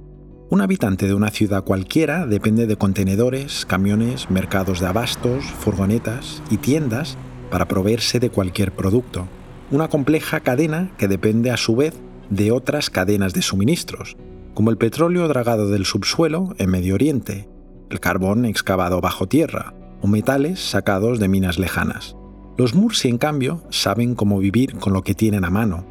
Un 0.49 0.61
habitante 0.61 1.09
de 1.09 1.15
una 1.15 1.31
ciudad 1.31 1.65
cualquiera 1.65 2.25
depende 2.25 2.69
de 2.69 2.77
contenedores, 2.77 3.67
camiones, 3.67 4.31
mercados 4.31 4.79
de 4.79 4.87
abastos, 4.87 5.45
furgonetas 5.45 6.41
y 6.51 6.59
tiendas 6.59 7.17
para 7.51 7.67
proveerse 7.67 8.21
de 8.21 8.31
cualquier 8.31 8.73
producto. 8.73 9.27
Una 9.71 9.89
compleja 9.89 10.41
cadena 10.41 10.93
que 10.97 11.09
depende 11.09 11.51
a 11.51 11.57
su 11.57 11.75
vez 11.75 11.95
de 12.31 12.53
otras 12.53 12.89
cadenas 12.89 13.35
de 13.35 13.43
suministros, 13.43 14.17
como 14.55 14.71
el 14.71 14.79
petróleo 14.79 15.27
dragado 15.27 15.69
del 15.69 15.85
subsuelo 15.85 16.55
en 16.59 16.71
Medio 16.71 16.95
Oriente, 16.95 17.49
el 17.91 17.99
carbón 17.99 18.45
excavado 18.45 19.01
bajo 19.01 19.27
tierra 19.27 19.75
o 20.01 20.07
metales 20.07 20.61
sacados 20.61 21.19
de 21.19 21.27
minas 21.27 21.59
lejanas. 21.59 22.17
Los 22.57 22.77
Mursi, 22.77 23.09
en 23.09 23.19
cambio, 23.19 23.65
saben 23.71 24.15
cómo 24.15 24.39
vivir 24.39 24.77
con 24.77 24.93
lo 24.93 25.03
que 25.03 25.15
tienen 25.15 25.45
a 25.45 25.51
mano. 25.51 25.85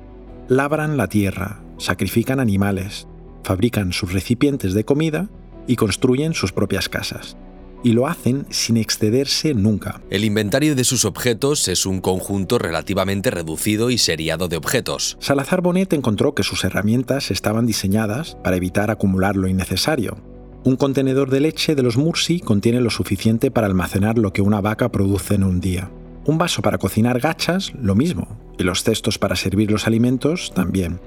Labran 0.48 0.96
la 0.96 1.08
tierra, 1.08 1.62
sacrifican 1.78 2.40
animales, 2.40 3.10
fabrican 3.44 3.92
sus 3.92 4.14
recipientes 4.14 4.74
de 4.74 4.86
comida 4.86 5.30
y 5.68 5.76
construyen 5.76 6.34
sus 6.34 6.54
propias 6.54 6.88
casas. 6.88 7.36
Y 7.86 7.94
lo 7.94 8.08
hacen 8.08 8.48
sin 8.50 8.78
excederse 8.78 9.54
nunca. 9.54 10.02
El 10.10 10.26
inventario 10.26 10.74
de 10.74 10.84
sus 10.84 11.06
objetos 11.06 11.68
es 11.68 11.86
un 11.86 12.02
conjunto 12.02 12.58
relativamente 12.58 13.30
reducido 13.30 13.92
y 13.92 14.00
seriado 14.00 14.48
de 14.48 14.58
objetos. 14.58 15.18
Salazar 15.20 15.62
Bonet 15.62 15.94
encontró 15.94 16.34
que 16.34 16.42
sus 16.42 16.64
herramientas 16.64 17.30
estaban 17.30 17.68
diseñadas 17.68 18.38
para 18.44 18.56
evitar 18.56 18.90
acumular 18.90 19.36
lo 19.36 19.48
innecesario. 19.48 20.18
Un 20.64 20.78
contenedor 20.78 21.30
de 21.30 21.42
leche 21.42 21.76
de 21.76 21.84
los 21.84 21.96
Mursi 21.96 22.40
contiene 22.40 22.82
lo 22.82 22.90
suficiente 22.90 23.52
para 23.52 23.68
almacenar 23.68 24.18
lo 24.18 24.34
que 24.34 24.42
una 24.42 24.62
vaca 24.62 24.92
produce 24.92 25.36
en 25.36 25.44
un 25.44 25.62
día. 25.62 25.92
Un 26.26 26.40
vaso 26.40 26.64
para 26.64 26.80
cocinar 26.80 27.20
gachas, 27.20 27.72
lo 27.80 27.94
mismo, 27.94 28.40
y 28.58 28.64
los 28.64 28.82
cestos 28.82 29.20
para 29.20 29.36
servir 29.36 29.70
los 29.70 29.86
alimentos 29.86 30.52
también. 30.56 31.00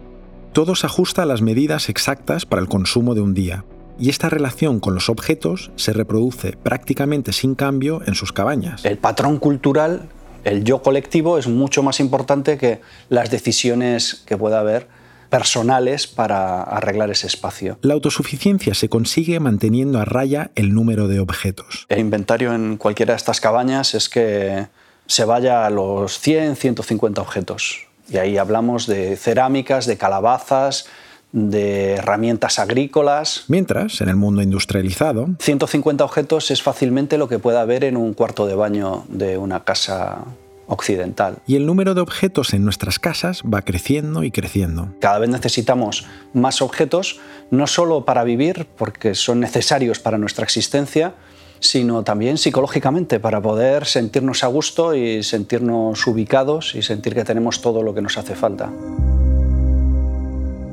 Todo 0.53 0.77
se 0.77 0.87
ajusta 0.87 1.25
a 1.25 1.27
las 1.27 1.43
medidas 1.43 1.89
exactas 1.89 2.47
para 2.47 2.63
el 2.63 2.69
consumo 2.69 3.17
de 3.17 3.21
un 3.21 3.35
día, 3.35 3.65
y 3.99 4.11
esta 4.11 4.29
relación 4.29 4.81
con 4.81 4.95
los 4.95 5.09
objetos 5.09 5.71
se 5.77 5.93
reproduce 5.93 6.53
prácticamente 6.53 7.33
sin 7.33 7.55
cambio 7.55 8.01
en 8.07 8.15
sus 8.15 8.33
cabañas. 8.33 8.85
El 8.85 8.99
patrón 8.99 9.39
cultural, 9.39 10.09
el 10.45 10.65
yo 10.65 10.83
colectivo, 10.83 11.39
es 11.39 11.49
mucho 11.49 11.83
más 11.83 12.01
importante 12.01 12.59
que 12.59 12.81
las 13.09 13.31
decisiones 13.31 14.23
que 14.27 14.37
pueda 14.37 14.61
haber 14.61 14.87
personales 15.29 16.07
para 16.07 16.63
arreglar 16.63 17.11
ese 17.11 17.27
espacio. 17.27 17.79
La 17.83 17.95
autosuficiencia 17.95 18.75
se 18.75 18.89
consigue 18.89 19.41
manteniendo 19.41 19.99
a 19.99 20.05
raya 20.05 20.51
el 20.55 20.73
número 20.73 21.07
de 21.07 21.21
objetos. 21.21 21.87
El 21.89 21.99
inventario 21.99 22.55
en 22.55 22.77
cualquiera 22.77 23.13
de 23.13 23.19
estas 23.19 23.41
cabañas 23.41 23.95
es 23.95 24.09
que 24.09 24.69
se 25.07 25.25
vaya 25.25 25.67
a 25.67 25.71
los 25.71 26.19
100, 26.21 26.57
150 26.57 27.21
objetos. 27.21 27.87
Y 28.11 28.17
ahí 28.17 28.39
hablamos 28.39 28.87
de 28.87 29.17
cerámicas, 29.17 29.87
de 29.87 29.99
calabazas, 29.99 30.87
de 31.33 31.95
herramientas 31.95 32.59
agrícolas. 32.59 33.45
Mientras, 33.49 34.01
en 34.01 34.09
el 34.09 34.17
mundo 34.17 34.43
industrializado, 34.43 35.29
150 35.41 36.05
objetos 36.05 36.51
es 36.51 36.63
fácilmente 36.63 37.19
lo 37.19 37.29
que 37.29 37.39
puede 37.39 37.59
haber 37.59 37.85
en 37.85 37.97
un 37.97 38.15
cuarto 38.15 38.47
de 38.47 38.55
baño 38.55 39.05
de 39.09 39.39
una 39.39 39.65
casa 39.65 40.25
occidental. 40.69 41.39
Y 41.47 41.57
el 41.57 41.67
número 41.67 41.95
de 41.95 42.03
objetos 42.03 42.53
en 42.53 42.65
nuestras 42.65 42.99
casas 42.99 43.43
va 43.43 43.63
creciendo 43.63 44.23
y 44.23 44.31
creciendo. 44.31 44.95
Cada 45.01 45.19
vez 45.19 45.31
necesitamos 45.31 46.07
más 46.35 46.63
objetos, 46.63 47.21
no 47.51 47.67
solo 47.67 48.05
para 48.05 48.23
vivir, 48.23 48.67
porque 48.77 49.15
son 49.15 49.41
necesarios 49.41 49.99
para 49.99 50.19
nuestra 50.19 50.45
existencia, 50.45 51.15
sino 51.61 52.05
también 52.05 52.39
psicológicamente, 52.39 53.19
para 53.19 53.41
poder 53.41 53.87
sentirnos 53.87 54.45
a 54.45 54.47
gusto 54.47 54.95
y 54.95 55.23
sentirnos 55.23 56.07
ubicados 56.07 56.75
y 56.75 56.83
sentir 56.83 57.15
que 57.15 57.25
tenemos 57.25 57.61
todo 57.63 57.83
lo 57.83 57.95
que 57.95 58.03
nos 58.03 58.19
hace 58.19 58.35
falta. 58.35 58.71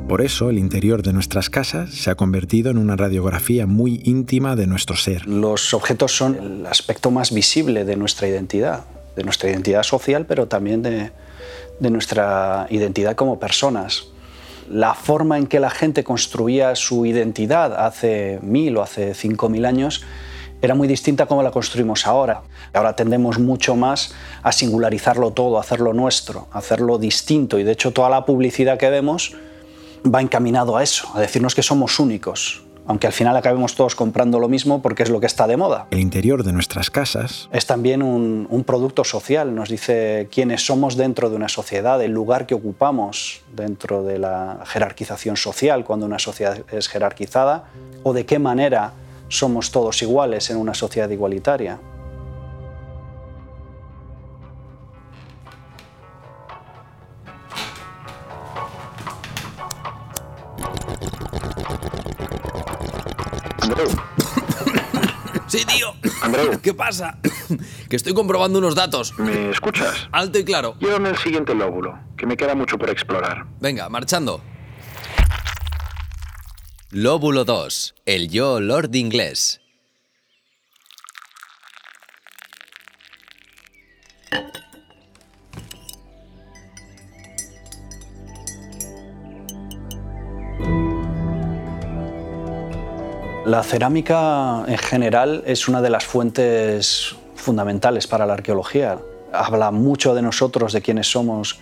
Por 0.08 0.22
eso 0.22 0.52
el 0.52 0.60
interior 0.60 1.02
de 1.02 1.14
nuestras 1.14 1.50
casas 1.50 1.90
se 1.90 2.12
ha 2.12 2.16
convertido 2.16 2.70
en 2.70 2.78
una 2.78 2.96
radiografía 2.96 3.66
muy 3.66 4.02
íntima 4.06 4.56
de 4.56 4.68
nuestro 4.68 4.96
ser. 4.96 5.26
Los 5.26 5.74
objetos 5.74 6.16
son 6.16 6.36
el 6.36 6.66
aspecto 6.68 7.10
más 7.10 7.34
visible 7.34 7.86
de 7.86 7.96
nuestra 7.96 8.28
identidad. 8.28 8.86
de 9.16 9.24
nuestra 9.24 9.50
identidad 9.50 9.82
social, 9.84 10.26
pero 10.26 10.48
también 10.48 10.84
de, 10.84 11.12
nuestra 11.80 12.68
identidad 12.70 13.16
como 13.16 13.40
personas. 13.40 14.10
La 14.70 14.94
forma 14.94 15.38
en 15.38 15.48
que 15.48 15.62
la 15.62 15.70
gente 15.70 16.04
construía 16.04 16.76
su 16.76 17.06
identidad 17.06 17.74
hace 17.86 18.40
mil 18.42 18.76
o 18.76 18.82
hace 18.82 19.14
cinco 19.14 19.48
mil 19.48 19.66
años 19.66 20.04
era 20.62 20.76
muy 20.76 20.88
distinta 20.88 21.24
a 21.24 21.28
como 21.28 21.44
la 21.44 21.52
construimos 21.52 22.06
ahora. 22.06 22.42
Ahora 22.74 22.96
tendemos 22.96 23.40
mucho 23.40 23.76
más 23.76 24.14
a 24.44 24.52
singularizarlo 24.52 25.32
todo, 25.32 25.58
a 25.58 25.62
hacerlo 25.62 25.94
nuestro, 25.94 26.48
a 26.52 26.60
hacerlo 26.60 26.98
distinto 26.98 27.58
y 27.58 27.64
de 27.64 27.72
hecho 27.72 27.92
toda 27.92 28.10
la 28.10 28.26
publicidad 28.26 28.78
que 28.78 28.90
vemos 28.90 29.36
va 30.06 30.22
encaminado 30.22 30.78
a 30.78 30.84
eso, 30.84 31.10
a 31.14 31.22
decirnos 31.22 31.56
que 31.56 31.64
somos 31.64 32.00
únicos, 32.00 32.64
aunque 32.88 33.08
al 33.08 33.14
final 33.14 33.36
acabemos 33.36 33.76
todos 33.76 33.96
comprando 33.96 34.40
lo 34.40 34.48
mismo 34.48 34.82
porque 34.82 35.04
es 35.04 35.10
lo 35.10 35.20
que 35.20 35.26
está 35.26 35.48
de 35.48 35.58
moda. 35.58 35.88
El 35.92 36.00
interior 36.00 36.44
de 36.44 36.54
nuestras 36.54 36.90
casas 36.90 37.50
es 37.52 37.66
también 37.66 38.04
un, 38.04 38.48
un, 38.50 38.64
producto 38.64 39.04
social, 39.04 39.56
nos 39.56 39.70
dice 39.70 40.28
quiénes 40.32 40.66
somos 40.66 40.96
dentro 40.96 41.30
de 41.30 41.36
una 41.36 41.50
sociedad, 41.50 42.02
el 42.02 42.12
lugar 42.12 42.46
que 42.46 42.54
ocupamos 42.54 43.42
dentro 43.56 44.04
de 44.04 44.20
la 44.20 44.60
jerarquización 44.66 45.38
social 45.38 45.84
cuando 45.84 46.06
una 46.06 46.20
sociedad 46.20 46.58
es 46.72 46.88
jerarquizada, 46.88 47.66
o 48.04 48.14
de 48.14 48.26
qué 48.26 48.38
manera 48.38 48.94
somos 49.30 49.72
todos 49.72 50.02
iguales 50.02 50.50
en 50.50 50.58
una 50.58 50.74
sociedad 50.74 51.10
igualitaria. 51.10 51.80
Andreu. 63.66 63.90
Sí, 65.48 65.66
tío. 65.66 65.94
Andreu. 66.22 66.62
¿Qué 66.62 66.74
pasa? 66.74 67.18
Que 67.90 67.96
estoy 67.96 68.14
comprobando 68.14 68.60
unos 68.60 68.76
datos. 68.76 69.18
¿Me 69.18 69.50
escuchas? 69.50 70.08
Alto 70.12 70.38
y 70.38 70.46
claro. 70.46 70.76
Llévame 70.80 71.10
al 71.10 71.18
siguiente 71.18 71.56
lóbulo, 71.56 71.98
que 72.16 72.28
me 72.28 72.38
queda 72.38 72.54
mucho 72.54 72.78
por 72.78 72.92
explorar. 72.92 73.48
Venga, 73.60 73.90
marchando. 73.90 74.42
Lóbulo 76.92 77.44
2. 77.44 77.96
El 78.06 78.30
yo 78.30 78.60
Lord 78.60 78.94
inglés. 78.94 79.62
La 93.46 93.62
cerámica 93.62 94.64
en 94.68 94.78
general 94.80 95.44
es 95.46 95.68
una 95.68 95.84
de 95.84 95.92
las 95.92 96.04
fuentes 96.04 97.16
fundamentales 97.36 98.08
para 98.08 98.26
la 98.26 98.34
arqueología. 98.34 98.98
Habla 99.32 99.70
mucho 99.70 100.16
de 100.16 100.24
nosotros, 100.24 100.74
de 100.74 100.82
quiénes 100.82 101.12
somos, 101.12 101.60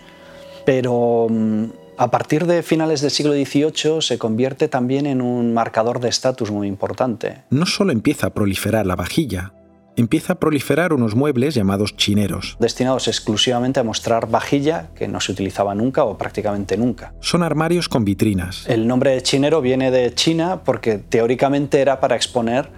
pero 0.64 1.26
mm, 1.28 1.64
a 1.98 2.10
partir 2.10 2.46
de 2.46 2.62
finales 2.62 3.02
del 3.02 3.10
siglo 3.10 3.34
XVIII 3.34 4.00
se 4.00 4.16
convierte 4.16 4.68
también 4.68 5.04
en 5.04 5.20
un 5.20 5.52
marcador 5.52 6.00
de 6.00 6.08
estatus 6.08 6.50
muy 6.50 6.68
importante. 6.68 7.42
No 7.50 7.66
solo 7.66 7.92
empieza 7.92 8.28
a 8.28 8.30
proliferar 8.30 8.86
la 8.86 8.96
vajilla, 8.96 9.52
empieza 9.96 10.34
a 10.34 10.36
proliferar 10.36 10.92
unos 10.92 11.14
muebles 11.14 11.54
llamados 11.54 11.96
chineros. 11.96 12.56
Destinados 12.58 13.08
exclusivamente 13.08 13.80
a 13.80 13.84
mostrar 13.84 14.28
vajilla 14.28 14.90
que 14.94 15.08
no 15.08 15.20
se 15.20 15.32
utilizaba 15.32 15.74
nunca 15.74 16.04
o 16.04 16.18
prácticamente 16.18 16.76
nunca. 16.76 17.14
Son 17.20 17.42
armarios 17.42 17.88
con 17.88 18.04
vitrinas. 18.04 18.64
El 18.68 18.86
nombre 18.86 19.10
de 19.10 19.22
chinero 19.22 19.60
viene 19.60 19.90
de 19.90 20.14
China 20.14 20.60
porque 20.64 20.98
teóricamente 20.98 21.80
era 21.80 22.00
para 22.00 22.16
exponer 22.16 22.68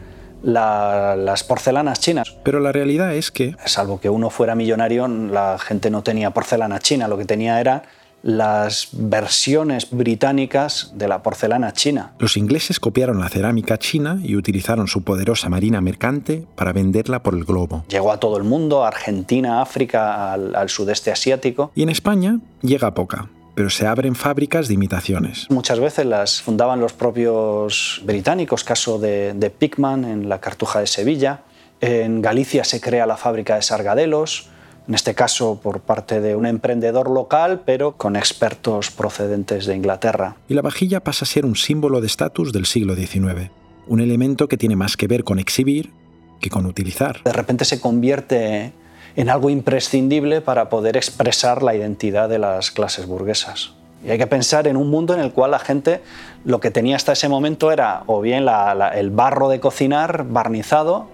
la, 0.43 1.17
las 1.17 1.45
porcelanas 1.45 2.01
chinas. 2.01 2.37
Pero 2.43 2.61
la 2.61 2.73
realidad 2.73 3.15
es 3.15 3.31
que... 3.31 3.57
Salvo 3.65 4.01
que 4.01 4.11
uno 4.11 4.31
fuera 4.31 4.55
millonario, 4.55 5.09
la 5.09 5.59
gente 5.59 5.91
no 5.91 6.03
tenía 6.03 6.31
porcelana 6.31 6.79
china, 6.79 7.09
lo 7.09 7.19
que 7.19 7.25
tenía 7.25 7.61
era 7.61 7.85
las 8.27 8.89
versiones 8.91 9.89
británicas 9.93 10.91
de 10.95 11.07
la 11.07 11.23
porcelana 11.23 11.73
china. 11.73 12.15
Los 12.19 12.37
ingleses 12.37 12.81
copiaron 12.81 13.21
la 13.21 13.29
cerámica 13.29 13.79
china 13.79 14.19
y 14.21 14.35
utilizaron 14.35 14.89
su 14.89 15.05
poderosa 15.05 15.49
marina 15.49 15.81
mercante 15.81 16.45
para 16.57 16.73
venderla 16.73 17.23
por 17.23 17.35
el 17.35 17.45
globo. 17.45 17.85
Llegó 17.89 18.11
a 18.11 18.19
todo 18.19 18.37
el 18.37 18.43
mundo, 18.43 18.85
a 18.85 18.89
Argentina, 18.89 19.63
África, 19.63 20.33
al, 20.33 20.57
al 20.57 20.69
sudeste 20.71 21.13
asiático. 21.13 21.71
Y 21.77 21.85
en 21.85 21.89
España 21.89 22.41
llega 22.63 22.95
poca, 22.95 23.31
pero 23.55 23.71
se 23.71 23.87
abren 23.87 24.17
fábricas 24.17 24.67
de 24.67 24.75
imitaciones. 24.75 25.47
Muchas 25.49 25.79
veces 25.79 26.05
las 26.05 26.43
fundaban 26.43 26.81
los 26.81 26.95
propios 26.95 28.03
británicos, 28.05 28.65
caso 28.65 28.99
de, 28.99 29.35
de 29.35 29.51
Pickman 29.51 30.05
en 30.05 30.29
la 30.29 30.41
Cartuja 30.41 30.81
de 30.81 30.89
Sevilla. 30.89 31.43
En 31.81 32.23
Galicia 32.23 32.65
se 32.65 32.81
crea 32.81 33.07
la 33.07 33.17
fábrica 33.17 33.55
de 33.55 33.63
Sargadelos, 33.63 34.49
en 34.89 34.95
este 34.95 35.15
caso 35.15 35.59
por 35.63 35.81
parte 35.81 36.21
de 36.21 36.37
un 36.37 36.47
emprendedor 36.47 37.11
local, 37.11 37.63
pero 37.65 37.97
con 37.97 38.17
expertos 38.17 38.91
procedentes 38.91 39.67
de 39.67 39.75
Inglaterra. 39.75 40.37
Y 40.49 40.55
la 40.55 40.63
vajilla 40.63 41.01
pasa 41.01 41.25
a 41.25 41.29
ser 41.29 41.45
un 41.45 41.57
símbolo 41.57 42.01
de 42.01 42.07
estatus 42.07 42.53
del 42.53 42.67
siglo 42.67 42.95
XIX, 42.95 43.51
un 43.87 44.01
elemento 44.01 44.49
que 44.49 44.57
tiene 44.57 44.77
más 44.77 44.97
que 44.97 45.07
ver 45.07 45.25
con 45.25 45.39
exhibir 45.39 45.93
que 46.41 46.51
con 46.51 46.67
utilizar. 46.67 47.23
De 47.25 47.33
repente 47.33 47.65
se 47.65 47.81
convierte 47.81 48.73
en 49.17 49.31
algo 49.31 49.51
imprescindible 49.51 50.41
para 50.41 50.69
poder 50.69 50.97
expresar 50.97 51.63
la 51.63 51.75
identidad 51.75 52.29
de 52.29 52.39
las 52.39 52.71
clases 52.71 53.07
burguesas. 53.07 53.73
Y 54.05 54.11
hay 54.11 54.19
que 54.19 54.27
pensar 54.27 54.69
en 54.69 54.77
un 54.77 54.91
mundo 54.91 55.15
en 55.15 55.21
el 55.21 55.33
cual 55.33 55.51
la 55.53 55.59
gente 55.59 56.03
lo 56.45 56.61
que 56.61 56.71
tenía 56.71 56.97
hasta 56.97 57.13
ese 57.13 57.29
momento 57.29 57.73
era 57.73 58.03
o 58.07 58.21
bien 58.21 58.45
la, 58.45 58.75
la, 58.75 58.91
el 58.91 59.11
barro 59.11 59.49
de 59.49 59.59
cocinar 59.59 60.27
barnizado, 60.29 61.09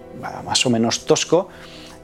más 0.45 0.65
o 0.65 0.69
menos 0.69 1.05
tosco, 1.05 1.47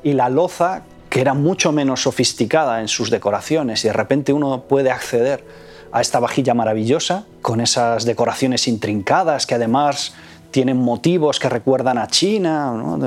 y 0.04 0.14
la 0.14 0.30
loza 0.30 0.84
que 1.10 1.22
era 1.22 1.34
mucho 1.34 1.72
menos 1.72 2.04
sofisticada 2.04 2.82
en 2.82 2.88
sus 2.88 3.10
decoraciones 3.10 3.84
y 3.84 3.88
de 3.88 3.94
repente 3.94 4.32
uno 4.32 4.64
puede 4.64 4.92
acceder 4.92 5.44
a 5.92 6.02
esta 6.02 6.20
vajilla 6.20 6.54
maravillosa 6.54 7.26
con 7.42 7.62
esas 7.62 8.06
decoraciones 8.06 8.68
intrincadas 8.68 9.48
que 9.48 9.56
además 9.56 10.14
tienen 10.52 10.78
motivos 10.78 11.40
que 11.40 11.50
recuerdan 11.50 11.98
a 11.98 12.08
China, 12.08 12.74
¿no? 12.74 13.00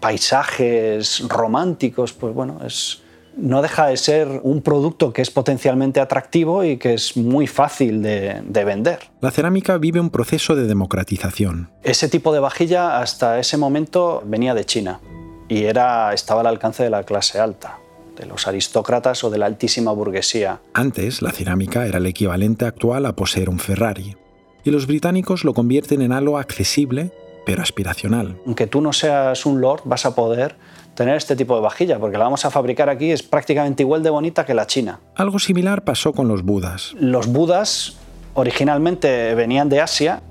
paisajes 0.00 1.24
románticos, 1.28 2.12
pues 2.12 2.34
bueno, 2.34 2.60
es, 2.64 3.02
no 3.36 3.62
deja 3.62 3.86
de 3.86 3.96
ser 3.96 4.40
un 4.42 4.62
producto 4.62 5.12
que 5.12 5.22
es 5.22 5.30
potencialmente 5.30 6.00
atractivo 6.00 6.64
y 6.64 6.76
que 6.76 6.94
es 6.94 7.16
muy 7.16 7.46
fácil 7.46 8.02
de, 8.02 8.42
de, 8.44 8.64
vender. 8.64 8.98
La 9.20 9.30
cerámica 9.30 9.76
vive 9.78 10.00
un 10.00 10.10
proceso 10.10 10.54
de 10.54 10.66
democratización. 10.66 11.70
Ese 11.82 12.08
tipo 12.08 12.32
de 12.32 12.40
vajilla 12.40 13.00
hasta 13.00 13.38
ese 13.38 13.56
momento 13.56 14.22
venía 14.24 14.54
de 14.54 14.64
China 14.64 15.00
y 15.48 15.64
era, 15.64 16.12
estaba 16.12 16.40
al 16.42 16.46
alcance 16.46 16.82
de 16.82 16.90
la 16.90 17.04
clase 17.04 17.40
alta, 17.40 17.78
de 18.16 18.26
los 18.26 18.46
aristócratas 18.46 19.24
o 19.24 19.30
de 19.30 19.38
la 19.38 19.46
altísima 19.46 19.92
burguesía. 19.92 20.60
Antes, 20.74 21.22
la 21.22 21.32
cerámica 21.32 21.86
era 21.86 21.98
el 21.98 22.06
equivalente 22.06 22.66
actual 22.66 23.06
a 23.06 23.16
poseer 23.16 23.48
un 23.48 23.58
Ferrari, 23.58 24.16
y 24.64 24.70
los 24.70 24.86
británicos 24.86 25.44
lo 25.44 25.54
convierten 25.54 26.02
en 26.02 26.12
algo 26.12 26.38
accesible, 26.38 27.10
pero 27.46 27.62
aspiracional. 27.62 28.36
Aunque 28.44 28.66
tú 28.66 28.80
no 28.80 28.92
seas 28.92 29.46
un 29.46 29.60
lord, 29.60 29.80
vas 29.84 30.04
a 30.04 30.14
poder 30.14 30.56
tener 30.94 31.16
este 31.16 31.36
tipo 31.36 31.54
de 31.54 31.62
vajilla, 31.62 31.98
porque 31.98 32.18
la 32.18 32.24
vamos 32.24 32.44
a 32.44 32.50
fabricar 32.50 32.90
aquí, 32.90 33.10
es 33.10 33.22
prácticamente 33.22 33.84
igual 33.84 34.02
de 34.02 34.10
bonita 34.10 34.44
que 34.44 34.52
la 34.52 34.66
china. 34.66 35.00
Algo 35.14 35.38
similar 35.38 35.84
pasó 35.84 36.12
con 36.12 36.28
los 36.28 36.42
budas. 36.42 36.92
Los 36.98 37.28
budas 37.28 37.96
originalmente 38.34 39.34
venían 39.34 39.68
de 39.68 39.80
Asia 39.80 40.22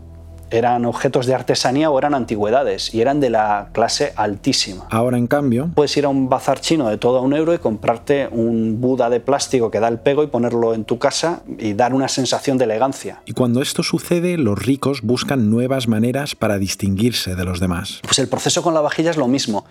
eran 0.50 0.86
objetos 0.86 1.26
de 1.26 1.36
artesanía 1.36 1.90
o 1.90 1.98
eran 1.98 2.14
antigüedades 2.14 2.94
y 2.94 3.02
eran 3.02 3.20
de 3.20 3.30
la 3.30 3.70
clase 3.74 4.14
altísima. 4.16 4.88
Ahora, 4.90 5.18
en 5.18 5.28
cambio, 5.28 5.70
puedes 5.76 5.96
ir 5.98 6.06
a 6.06 6.10
un 6.10 6.30
bazar 6.30 6.60
chino 6.60 6.90
de 6.90 6.98
todo 6.98 7.18
a 7.18 7.22
un 7.22 7.34
euro 7.34 7.54
y 7.54 7.60
comprarte 7.60 8.28
un 8.32 8.80
Buda 8.80 9.10
de 9.10 9.20
plástico 9.20 9.72
que 9.72 9.80
da 9.80 9.88
el 9.88 10.00
pego 10.00 10.24
y 10.24 10.28
ponerlo 10.28 10.74
en 10.74 10.86
tu 10.86 11.00
casa 11.00 11.42
y 11.58 11.74
dar 11.74 11.94
una 11.94 12.08
sensación 12.08 12.58
de 12.58 12.66
elegancia. 12.66 13.22
Y 13.26 13.34
cuando 13.34 13.62
esto 13.62 13.84
sucede, 13.84 14.38
los 14.38 14.58
ricos 14.58 15.02
buscan 15.02 15.50
nuevas 15.50 15.88
maneras 15.88 16.36
para 16.36 16.58
distinguirse 16.58 17.36
de 17.36 17.44
los 17.44 17.60
demás. 17.60 18.00
Pues 18.04 18.20
el 18.20 18.28
proceso 18.28 18.62
con 18.62 18.74
la 18.74 18.82
vajilla 18.82 19.12
es 19.12 19.18
lo 19.18 19.28
mismo. 19.28 19.66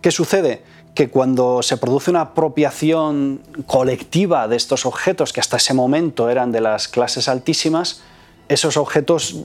¿Qué 0.00 0.10
sucede? 0.10 0.62
que 0.94 1.10
cuando 1.10 1.62
se 1.62 1.76
produce 1.76 2.10
una 2.10 2.22
apropiación 2.22 3.40
colectiva 3.66 4.48
de 4.48 4.56
estos 4.56 4.84
objetos 4.84 5.32
que 5.32 5.38
hasta 5.38 5.58
ese 5.58 5.72
momento 5.72 6.28
eran 6.28 6.50
de 6.50 6.60
las 6.60 6.88
clases 6.88 7.28
altísimas, 7.28 8.00
esos 8.48 8.76
objetos 8.76 9.44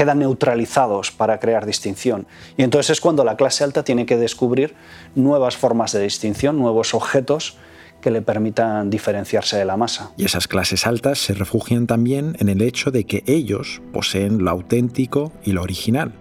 quedan 0.00 0.20
neutralizados 0.20 1.10
para 1.10 1.38
crear 1.40 1.66
distinción. 1.66 2.26
Y 2.56 2.62
entonces 2.62 2.88
es 2.88 3.00
cuando 3.02 3.22
la 3.22 3.36
clase 3.36 3.64
alta 3.64 3.84
tiene 3.84 4.06
que 4.06 4.16
descubrir 4.16 4.74
nuevas 5.14 5.58
formas 5.58 5.92
de 5.92 6.00
distinción, 6.00 6.58
nuevos 6.58 6.94
objetos 6.94 7.58
que 8.00 8.10
le 8.10 8.22
permitan 8.22 8.88
diferenciarse 8.88 9.58
de 9.58 9.66
la 9.66 9.76
masa. 9.76 10.12
Y 10.16 10.24
esas 10.24 10.48
clases 10.48 10.86
altas 10.86 11.18
se 11.18 11.34
refugian 11.34 11.86
también 11.86 12.34
en 12.40 12.48
el 12.48 12.62
hecho 12.62 12.90
de 12.90 13.04
que 13.04 13.22
ellos 13.26 13.82
poseen 13.92 14.42
lo 14.42 14.50
auténtico 14.50 15.32
y 15.44 15.52
lo 15.52 15.60
original. 15.60 16.14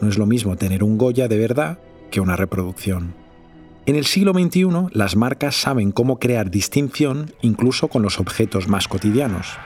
No 0.00 0.08
es 0.08 0.18
lo 0.18 0.26
mismo 0.26 0.54
tener 0.54 0.84
un 0.84 0.96
Goya 0.96 1.26
de 1.26 1.38
verdad 1.38 1.80
que 2.12 2.20
una 2.20 2.36
reproducción. 2.36 3.16
En 3.86 3.96
el 3.96 4.04
siglo 4.04 4.34
XXI, 4.34 4.68
las 4.92 5.16
marcas 5.16 5.56
saben 5.56 5.90
cómo 5.90 6.20
crear 6.20 6.48
distinción 6.52 7.34
incluso 7.42 7.88
con 7.88 8.02
los 8.02 8.20
objetos 8.20 8.68
más 8.68 8.86
cotidianos. 8.86 9.58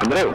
Andreu. 0.00 0.34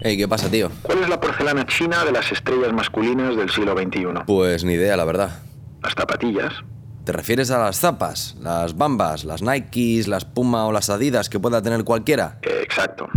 Hey, 0.00 0.16
¿qué 0.16 0.28
pasa, 0.28 0.48
tío? 0.48 0.70
¿Cuál 0.82 1.02
es 1.02 1.08
la 1.08 1.20
porcelana 1.20 1.66
china 1.66 2.04
de 2.04 2.12
las 2.12 2.30
estrellas 2.30 2.72
masculinas 2.72 3.36
del 3.36 3.50
siglo 3.50 3.74
XXI? 3.76 4.24
Pues 4.26 4.64
ni 4.64 4.74
idea, 4.74 4.96
la 4.96 5.04
verdad. 5.04 5.30
Las 5.82 5.94
zapatillas. 5.94 6.52
¿Te 7.04 7.12
refieres 7.12 7.50
a 7.50 7.58
las 7.58 7.78
zapas, 7.78 8.36
las 8.40 8.76
bambas, 8.76 9.24
las 9.24 9.42
Nikes, 9.42 10.08
las 10.08 10.24
Puma 10.24 10.66
o 10.66 10.72
las 10.72 10.90
Adidas 10.90 11.28
que 11.28 11.38
pueda 11.38 11.62
tener 11.62 11.84
cualquiera? 11.84 12.38
Eh, 12.42 12.60
exacto. 12.62 13.08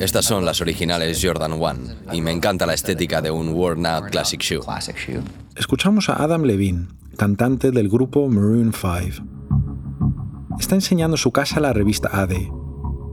Estas 0.00 0.24
son 0.24 0.44
las 0.44 0.60
originales 0.62 1.20
Jordan 1.22 1.52
1 1.52 1.74
y 2.12 2.22
me 2.22 2.30
encanta 2.30 2.64
la 2.64 2.72
estética 2.72 3.20
de 3.20 3.30
un 3.30 3.50
worn 3.50 3.84
out 3.84 4.10
classic 4.10 4.40
shoe. 4.40 4.60
Escuchamos 5.54 6.08
a 6.08 6.22
Adam 6.22 6.44
Levine, 6.44 6.88
cantante 7.18 7.70
del 7.70 7.90
grupo 7.90 8.26
Maroon 8.28 8.72
5. 8.72 9.22
Está 10.58 10.76
enseñando 10.76 11.16
su 11.18 11.30
casa 11.30 11.56
a 11.56 11.60
la 11.60 11.72
revista 11.74 12.08
AD 12.12 12.32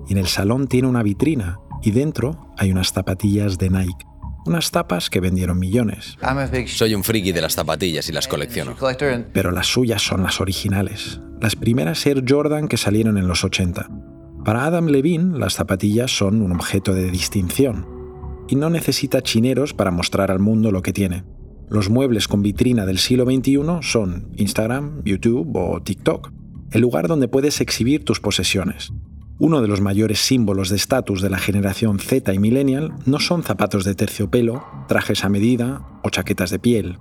y 0.08 0.12
en 0.14 0.18
el 0.18 0.28
salón 0.28 0.68
tiene 0.68 0.88
una 0.88 1.04
vitrina 1.04 1.60
y 1.82 1.92
dentro 1.92 2.54
hay 2.58 2.72
unas 2.72 2.94
zapatillas 2.94 3.58
de 3.58 3.70
Nike. 3.70 4.06
Unas 4.46 4.72
tapas 4.72 5.10
que 5.10 5.20
vendieron 5.20 5.60
millones. 5.60 6.18
Soy 6.78 6.96
un 6.96 7.04
friki 7.04 7.32
de 7.32 7.42
las 7.42 7.54
zapatillas 7.54 8.08
y 8.10 8.12
las 8.14 8.28
colecciono. 8.28 8.76
Pero 9.34 9.52
las 9.52 9.68
suyas 9.68 10.02
son 10.02 10.24
las 10.24 10.40
originales, 10.42 11.20
las 11.42 11.56
primeras 11.56 12.06
Air 12.06 12.24
Jordan 12.28 12.68
que 12.68 12.78
salieron 12.78 13.18
en 13.18 13.28
los 13.28 13.44
80. 13.44 13.90
Para 14.44 14.66
Adam 14.66 14.88
Levine, 14.88 15.38
las 15.38 15.54
zapatillas 15.54 16.18
son 16.18 16.42
un 16.42 16.52
objeto 16.52 16.96
de 16.96 17.12
distinción 17.12 17.86
y 18.48 18.56
no 18.56 18.72
necesita 18.72 19.22
chineros 19.22 19.76
para 19.76 19.92
mostrar 19.92 20.32
al 20.32 20.40
mundo 20.40 20.72
lo 20.72 20.82
que 20.82 20.94
tiene. 20.94 21.24
Los 21.70 21.92
muebles 21.92 22.28
con 22.28 22.42
vitrina 22.42 22.88
del 22.88 22.98
siglo 22.98 23.26
XXI 23.26 23.62
son 23.82 24.32
Instagram, 24.38 25.04
YouTube 25.06 25.56
o 25.56 25.82
TikTok, 25.84 26.32
el 26.72 26.82
lugar 26.82 27.08
donde 27.08 27.28
puedes 27.28 27.62
exhibir 27.62 28.04
tus 28.04 28.20
posesiones. 28.20 28.92
Uno 29.38 29.62
de 29.62 29.68
los 29.68 29.80
mayores 29.80 30.20
símbolos 30.20 30.70
de 30.70 30.76
estatus 30.76 31.22
de 31.22 31.30
la 31.30 31.38
generación 31.38 32.00
Z 32.00 32.34
y 32.34 32.40
millennial 32.40 32.94
no 33.06 33.20
son 33.20 33.44
zapatos 33.44 33.86
de 33.86 33.94
terciopelo, 33.94 34.66
trajes 34.88 35.24
a 35.24 35.30
medida 35.30 35.88
o 36.04 36.10
chaquetas 36.10 36.50
de 36.50 36.60
piel. 36.60 36.98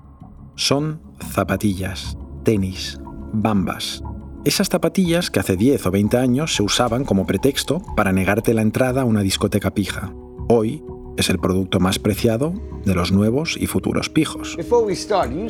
Son 0.57 1.01
zapatillas, 1.33 2.19
tenis, 2.45 3.01
bambas, 3.33 4.03
esas 4.45 4.69
zapatillas 4.69 5.31
que 5.31 5.41
hace 5.41 5.57
10 5.57 5.87
o 5.87 5.91
20 5.91 6.17
años 6.17 6.55
se 6.55 6.63
usaban 6.63 7.05
como 7.05 7.27
pretexto 7.27 7.83
para 7.95 8.13
negarte 8.13 8.55
la 8.55 8.63
entrada 8.63 9.03
a 9.03 9.05
una 9.05 9.23
discoteca 9.23 9.73
pija. 9.73 10.15
Hoy 10.49 10.83
es 11.19 11.29
el 11.29 11.39
producto 11.39 11.81
más 11.81 11.99
preciado 11.99 12.55
de 12.85 12.95
los 12.95 13.13
nuevos 13.13 13.57
y 13.61 13.67
futuros 13.67 14.09
pijos. 14.09 14.57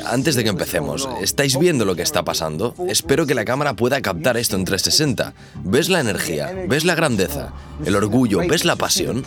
Antes 0.07 0.35
de 0.35 0.43
que 0.43 0.51
empecemos, 0.51 1.09
¿estáis 1.21 1.57
viendo 1.57 1.85
lo 1.85 1.95
que 1.95 2.03
está 2.03 2.25
pasando? 2.25 2.75
Espero 2.89 3.27
que 3.27 3.37
la 3.37 3.45
cámara 3.45 3.75
pueda 3.75 4.01
captar 4.03 4.37
esto 4.37 4.57
en 4.57 4.65
360. 4.65 5.35
¿Ves 5.63 5.89
la 5.89 6.01
energía? 6.01 6.53
¿Ves 6.69 6.85
la 6.85 6.97
grandeza? 6.97 7.53
¿El 7.85 7.95
orgullo? 7.95 8.41
¿Ves 8.41 8.65
la 8.65 8.75
pasión? 8.75 9.23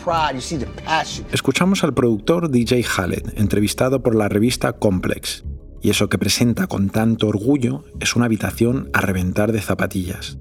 Escuchamos 1.32 1.84
al 1.86 1.94
productor 1.94 2.50
DJ 2.50 2.84
Khaled, 2.84 3.38
entrevistado 3.38 4.04
por 4.04 4.16
la 4.16 4.28
revista 4.28 4.74
Complex 4.74 5.46
y 5.84 5.90
eso 5.90 6.08
que 6.08 6.18
presenta 6.18 6.66
con 6.66 6.90
tanto 6.90 7.28
orgullo 7.28 7.84
es 8.00 8.16
una 8.16 8.26
habitación 8.26 8.90
a 8.94 9.02
reventar 9.02 9.52
de 9.52 9.62
zapatillas. 9.62 10.40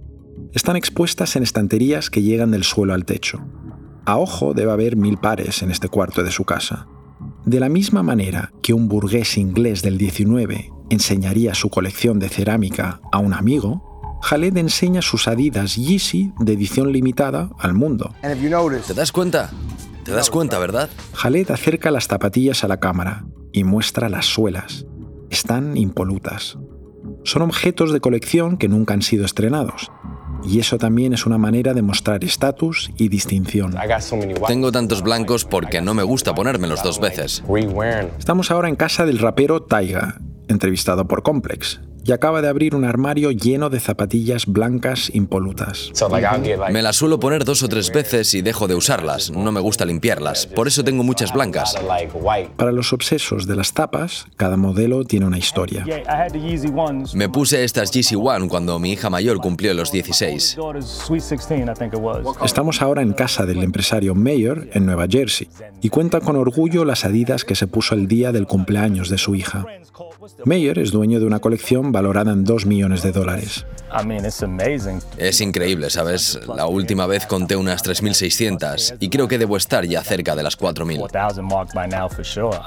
Están 0.52 0.76
expuestas 0.76 1.34
en 1.34 1.42
estanterías 1.42 2.10
que 2.10 2.22
llegan 2.22 2.52
del 2.52 2.62
suelo 2.62 2.94
al 2.94 3.04
techo. 3.04 3.44
A 4.06 4.18
ojo 4.18 4.54
debe 4.54 4.70
haber 4.70 4.96
mil 4.96 5.18
pares 5.18 5.62
en 5.62 5.72
este 5.72 5.88
cuarto 5.88 6.22
de 6.22 6.30
su 6.30 6.44
casa. 6.44 6.86
De 7.44 7.58
la 7.58 7.68
misma 7.68 8.04
manera 8.04 8.52
que 8.62 8.72
un 8.72 8.86
burgués 8.86 9.36
inglés 9.36 9.82
del 9.82 9.98
19 9.98 10.70
enseñaría 10.90 11.54
su 11.54 11.70
colección 11.70 12.20
de 12.20 12.28
cerámica 12.28 13.00
a 13.10 13.18
un 13.18 13.34
amigo, 13.34 14.20
Khaled 14.22 14.56
enseña 14.56 15.02
sus 15.02 15.26
Adidas 15.26 15.74
Yeezy 15.74 16.32
de 16.38 16.52
edición 16.52 16.92
limitada 16.92 17.50
al 17.58 17.74
mundo. 17.74 18.14
¿Te 18.86 18.94
das 18.94 19.10
cuenta? 19.10 19.50
¿Te 20.04 20.12
das 20.12 20.30
cuenta, 20.30 20.60
verdad? 20.60 20.88
Khaled 21.20 21.50
acerca 21.50 21.90
las 21.90 22.06
zapatillas 22.06 22.62
a 22.62 22.68
la 22.68 22.78
cámara 22.78 23.24
y 23.52 23.64
muestra 23.64 24.08
las 24.08 24.26
suelas 24.26 24.86
están 25.32 25.76
impolutas. 25.76 26.58
Son 27.24 27.42
objetos 27.42 27.92
de 27.92 28.00
colección 28.00 28.58
que 28.58 28.68
nunca 28.68 28.94
han 28.94 29.02
sido 29.02 29.24
estrenados. 29.24 29.90
Y 30.44 30.60
eso 30.60 30.76
también 30.76 31.14
es 31.14 31.24
una 31.24 31.38
manera 31.38 31.72
de 31.72 31.82
mostrar 31.82 32.22
estatus 32.22 32.90
y 32.98 33.08
distinción. 33.08 33.74
Tengo 34.46 34.72
tantos 34.72 35.02
blancos 35.02 35.44
porque 35.44 35.80
no 35.80 35.94
me 35.94 36.02
gusta 36.02 36.34
ponérmelos 36.34 36.82
dos 36.82 37.00
veces. 37.00 37.42
Estamos 38.18 38.50
ahora 38.50 38.68
en 38.68 38.76
casa 38.76 39.06
del 39.06 39.18
rapero 39.18 39.62
Taiga, 39.62 40.20
entrevistado 40.48 41.08
por 41.08 41.22
Complex, 41.22 41.80
y 42.04 42.12
acaba 42.12 42.42
de 42.42 42.48
abrir 42.48 42.74
un 42.74 42.84
armario 42.84 43.30
lleno 43.30 43.70
de 43.70 43.80
zapatillas 43.80 44.46
blancas 44.46 45.10
impolutas. 45.14 45.92
Me 46.70 46.82
las 46.82 46.96
suelo 46.96 47.20
poner 47.20 47.44
dos 47.44 47.62
o 47.62 47.68
tres 47.68 47.92
veces 47.92 48.34
y 48.34 48.42
dejo 48.42 48.68
de 48.68 48.74
usarlas. 48.74 49.30
No 49.30 49.52
me 49.52 49.60
gusta 49.60 49.84
limpiarlas. 49.84 50.46
Por 50.46 50.68
eso 50.68 50.84
tengo 50.84 51.02
muchas 51.02 51.32
blancas. 51.32 51.74
Para 52.56 52.72
los 52.72 52.92
obsesos 52.92 53.46
de 53.46 53.56
las 53.56 53.72
tapas, 53.72 54.26
cada 54.36 54.56
modelo 54.56 55.04
tiene 55.04 55.26
una 55.26 55.38
historia. 55.38 55.84
Me 57.14 57.28
puse 57.28 57.64
estas 57.64 57.90
GC 57.92 58.16
One 58.16 58.48
cuando 58.48 58.78
mi 58.78 58.92
hija 58.92 59.10
mayor 59.10 59.38
cumplió 59.38 59.74
los 59.74 59.92
16. 59.92 60.58
Estamos 62.44 62.82
ahora 62.82 63.02
en 63.02 63.12
casa 63.12 63.46
del 63.46 63.62
empresario 63.62 64.14
Mayer 64.14 64.70
en 64.72 64.86
Nueva 64.86 65.06
Jersey 65.08 65.48
y 65.80 65.88
cuenta 65.88 66.20
con 66.20 66.36
orgullo 66.36 66.84
las 66.84 67.04
adidas 67.04 67.44
que 67.44 67.54
se 67.54 67.66
puso 67.66 67.94
el 67.94 68.08
día 68.08 68.32
del 68.32 68.46
cumpleaños 68.46 69.08
de 69.08 69.18
su 69.18 69.34
hija. 69.34 69.64
Mayer 70.44 70.78
es 70.78 70.90
dueño 70.90 71.20
de 71.20 71.26
una 71.26 71.40
colección 71.40 71.91
valorada 71.92 72.32
en 72.32 72.44
2 72.44 72.66
millones 72.66 73.02
de 73.02 73.12
dólares. 73.12 73.66
Es 75.18 75.40
increíble, 75.40 75.90
¿sabes? 75.90 76.40
La 76.56 76.66
última 76.66 77.06
vez 77.06 77.26
conté 77.26 77.56
unas 77.56 77.84
3.600 77.84 78.96
y 78.98 79.10
creo 79.10 79.28
que 79.28 79.38
debo 79.38 79.56
estar 79.56 79.84
ya 79.84 80.02
cerca 80.02 80.34
de 80.34 80.42
las 80.42 80.58
4.000. 80.58 81.10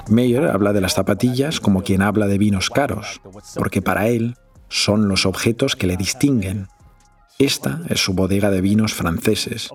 Mayer 0.08 0.46
habla 0.46 0.72
de 0.72 0.80
las 0.80 0.94
zapatillas 0.94 1.60
como 1.60 1.82
quien 1.82 2.02
habla 2.02 2.26
de 2.26 2.38
vinos 2.38 2.70
caros, 2.70 3.20
porque 3.56 3.82
para 3.82 4.08
él 4.08 4.36
son 4.68 5.08
los 5.08 5.26
objetos 5.26 5.76
que 5.76 5.86
le 5.86 5.96
distinguen. 5.96 6.68
Esta 7.38 7.80
es 7.90 8.00
su 8.00 8.14
bodega 8.14 8.50
de 8.50 8.62
vinos 8.62 8.94
franceses. 8.94 9.68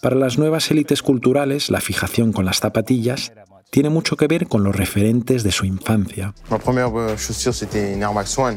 Para 0.00 0.16
las 0.16 0.38
nuevas 0.38 0.70
élites 0.70 1.02
culturales, 1.02 1.70
la 1.70 1.82
fijación 1.82 2.32
con 2.32 2.46
las 2.46 2.60
zapatillas 2.60 3.32
tiene 3.70 3.90
mucho 3.90 4.16
que 4.16 4.26
ver 4.26 4.46
con 4.46 4.64
los 4.64 4.74
referentes 4.74 5.42
de 5.42 5.52
su 5.52 5.66
infancia. 5.66 6.34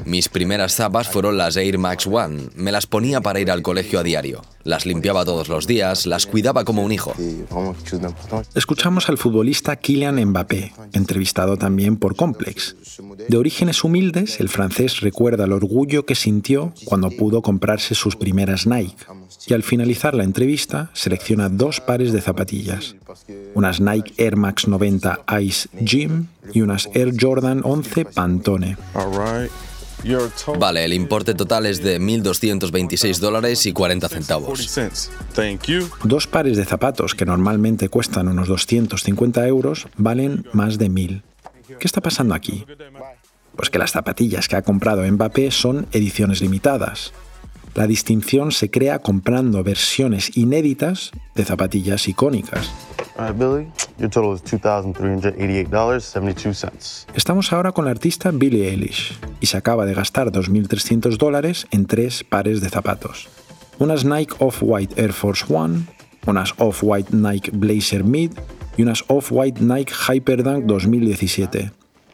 Mis 0.06 0.30
primeras 0.30 0.76
zapas 0.76 1.10
fueron 1.10 1.38
las 1.38 1.58
Air 1.58 1.78
Max 1.78 2.08
One. 2.08 2.50
Me 2.56 2.71
las 2.71 2.88
ponía 2.88 3.21
para 3.21 3.39
ir 3.39 3.52
al 3.52 3.62
colegio 3.62 4.00
a 4.00 4.04
diario. 4.04 4.41
Las 4.63 4.86
limpiaba 4.86 5.26
todos 5.26 5.50
los 5.50 5.67
días, 5.67 6.06
las 6.06 6.26
cuidaba 6.28 6.63
como 6.63 6.84
un 6.84 6.91
hijo. 6.91 7.13
Escuchamos 8.54 9.10
al 9.10 9.17
futbolista 9.17 9.76
Kylian 9.76 10.24
Mbappé, 10.24 10.74
entrevistado 10.93 11.58
también 11.58 11.97
por 11.97 12.15
Complex. 12.15 12.76
De 13.28 13.38
orígenes 13.38 13.84
humildes, 13.84 14.39
el 14.39 14.50
francés 14.50 15.02
recuerda 15.02 15.45
el 15.45 15.52
orgullo 15.52 16.06
que 16.06 16.15
sintió 16.15 16.74
cuando 16.86 17.10
pudo 17.10 17.41
comprarse 17.41 17.95
sus 17.95 18.15
primeras 18.15 18.67
Nike 18.67 19.06
y 19.48 19.54
al 19.54 19.64
finalizar 19.64 20.14
la 20.14 20.24
entrevista 20.24 20.90
selecciona 20.94 21.50
dos 21.50 21.82
pares 21.82 22.12
de 22.12 22.22
zapatillas, 22.22 22.96
unas 23.54 23.82
Nike 23.82 24.14
Air 24.18 24.36
Max 24.36 24.68
90 24.68 25.22
Ice 25.42 25.70
Gym 25.80 26.28
y 26.54 26.62
unas 26.62 26.90
Air 26.94 27.14
Jordan 27.20 27.62
11 27.64 28.06
Pantone. 28.06 28.78
Vale, 30.58 30.86
el 30.86 30.94
importe 30.94 31.36
total 31.36 31.66
es 31.68 31.84
de 31.84 32.00
1.226 32.02 33.20
dólares 33.20 33.66
y 33.66 33.74
40 33.74 34.10
centavos. 34.10 34.80
Dos 36.04 36.28
pares 36.28 36.58
de 36.58 36.66
zapatos 36.66 37.14
que 37.14 37.26
normalmente 37.26 37.90
cuestan 37.90 38.28
unos 38.28 38.48
250 38.48 39.48
euros 39.48 39.88
valen 39.98 40.46
más 40.54 40.78
de 40.78 40.90
1.000. 40.90 41.22
¿Qué 41.80 41.88
está 41.88 42.02
pasando 42.02 42.34
aquí? 42.34 42.66
Pues 43.56 43.70
que 43.70 43.80
las 43.80 43.92
zapatillas 43.92 44.48
que 44.48 44.56
ha 44.56 44.62
comprado 44.64 45.04
Mbappé 45.04 45.52
son 45.52 45.88
ediciones 45.92 46.42
limitadas. 46.42 47.14
La 47.74 47.88
distinción 47.88 48.52
se 48.52 48.70
crea 48.70 49.00
comprando 49.00 49.64
versiones 49.64 50.36
inéditas 50.36 51.12
de 51.36 51.46
zapatillas 51.46 52.08
icónicas. 52.08 52.70
Estamos 57.16 57.54
ahora 57.54 57.72
con 57.72 57.86
la 57.86 57.92
artista 57.92 58.32
Billie 58.32 58.70
Eilish 58.70 59.18
y 59.40 59.46
se 59.46 59.58
acaba 59.58 59.86
de 59.86 59.94
gastar 59.94 60.32
2.300 60.32 61.18
dólares 61.18 61.68
en 61.72 61.86
tres 61.86 62.26
pares 62.26 62.60
de 62.60 62.70
zapatos. 62.70 63.30
Unas 63.80 64.04
Nike 64.04 64.36
Off-White 64.40 65.02
Air 65.02 65.14
Force 65.14 65.46
One, 65.48 65.86
unas 66.28 66.54
Off-White 66.58 67.16
Nike 67.16 67.52
Blazer 67.54 68.04
Mid 68.04 68.32
y 68.76 68.84
unas 68.84 69.06
Off-White 69.08 69.62
Nike 69.62 69.94
Hyperdunk 69.94 70.66
2017. 70.66 71.72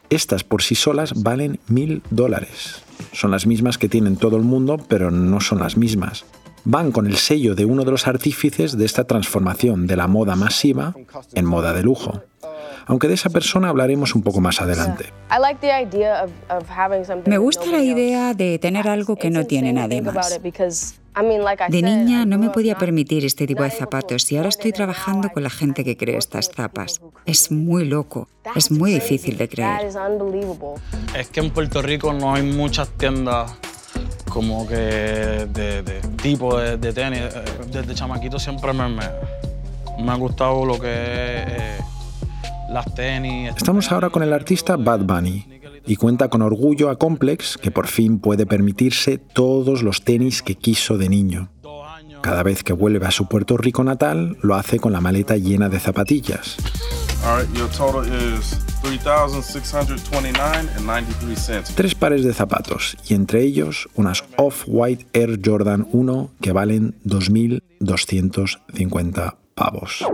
Estas 0.10 0.43
por 0.43 0.62
sí 0.62 0.76
solas 0.76 1.24
valen 1.24 1.60
1.000 1.70 2.02
dólares. 2.12 2.87
Son 3.12 3.31
las 3.31 3.45
mismas 3.45 3.77
que 3.77 3.89
tienen 3.89 4.17
todo 4.17 4.38
el 4.38 4.43
mundo, 4.43 4.77
pero 4.88 5.12
no 5.12 5.41
son 5.41 5.60
las 5.60 5.77
mismas. 5.77 6.25
Van 6.63 6.91
con 6.91 7.07
el 7.07 7.17
sello 7.17 7.55
de 7.55 7.65
uno 7.65 7.86
de 7.86 7.91
los 7.91 8.07
artífices 8.07 8.77
de 8.77 8.86
esta 8.86 9.05
transformación 9.05 9.88
de 9.88 9.95
la 9.95 10.07
moda 10.07 10.36
masiva 10.36 10.93
en 11.33 11.45
moda 11.45 11.73
de 11.73 11.83
lujo. 11.83 12.23
Aunque 12.88 13.08
de 13.08 13.13
esa 13.13 13.30
persona 13.30 13.69
hablaremos 13.69 14.15
un 14.15 14.23
poco 14.23 14.41
más 14.41 14.62
adelante. 14.62 15.13
Me 17.26 17.38
gusta 17.38 17.65
la 17.67 17.80
idea 17.80 18.34
de 18.34 18.60
tener 18.60 18.88
algo 18.88 19.17
que 19.17 19.30
no 19.30 19.45
tiene 19.45 19.73
nadie 19.73 20.02
más. 20.02 20.39
De 21.69 21.82
niña 21.82 22.26
no 22.26 22.38
me 22.38 22.50
podía 22.50 22.78
permitir 22.78 23.26
este 23.26 23.47
tipo 23.47 23.63
de 23.63 23.71
zapatos 23.71 24.32
y 24.32 24.38
ahora 24.38 24.50
estoy 24.50 24.71
trabajando 24.71 25.30
con 25.30 25.43
la 25.43 25.50
gente 25.50 25.84
que 25.84 25.97
cree 25.97 26.17
estas 26.17 26.50
zapas. 26.50 27.02
Es 27.26 27.52
muy 27.52 27.86
loco, 27.86 28.28
es 28.56 28.71
muy 28.71 28.93
difícil 28.93 29.38
de 29.38 29.50
creer. 29.50 29.89
Es 31.17 31.28
que 31.30 31.39
en 31.39 31.50
Puerto 31.52 31.82
Rico 31.82 32.13
no 32.13 32.34
hay 32.34 32.43
muchas 32.43 32.89
tiendas 32.89 33.52
como 34.30 34.67
que 34.67 34.76
de, 34.76 36.02
tipo 36.21 36.58
de, 36.60 36.93
tenis. 36.93 37.21
Eh, 37.21 37.43
desde 37.71 37.95
chamaquito 37.95 38.38
siempre 38.38 38.71
me, 38.71 38.88
me, 38.89 40.12
ha 40.12 40.15
gustado 40.15 40.63
lo 40.65 40.80
que 40.80 40.93
es 40.93 41.47
eh, 41.47 41.78
las 42.69 42.93
tenis. 42.93 43.53
Estamos 43.56 43.91
ahora 43.91 44.10
con 44.10 44.23
el 44.23 44.34
artista 44.34 44.77
Bad 44.77 45.01
Bunny 45.01 45.45
y 45.86 45.95
cuenta 45.95 46.30
con 46.30 46.41
orgullo 46.41 46.89
a 46.89 46.97
Complex 46.97 47.58
que 47.58 47.71
por 47.71 47.88
fin 47.88 48.19
puede 48.19 48.45
permitirse 48.45 49.17
todos 49.17 49.84
los 49.84 50.03
tenis 50.03 50.41
que 50.41 50.56
quiso 50.56 50.97
de 50.97 51.10
niño. 51.10 51.49
Cada 52.21 52.43
vez 52.43 52.63
que 52.63 52.73
vuelve 52.73 53.06
a 53.06 53.12
su 53.12 53.27
Puerto 53.27 53.58
Rico 53.58 53.84
natal, 53.84 54.38
lo 54.41 54.56
hace 54.56 54.80
con 54.80 54.91
la 54.91 55.01
maleta 55.01 55.38
llena 55.38 55.69
de 55.69 55.80
zapatillas. 55.80 56.58
Tres 61.75 61.95
pares 61.95 62.23
de 62.23 62.34
zapatos 62.34 62.97
y 63.08 63.13
entre 63.13 63.43
ellos 63.43 63.88
unas 63.95 64.23
Off-White 64.38 65.06
Air 65.13 65.39
Jordan 65.43 65.88
1 65.91 66.32
que 66.41 66.51
valen 66.51 66.95
2.250 67.06 69.36
pavos. 69.56 70.06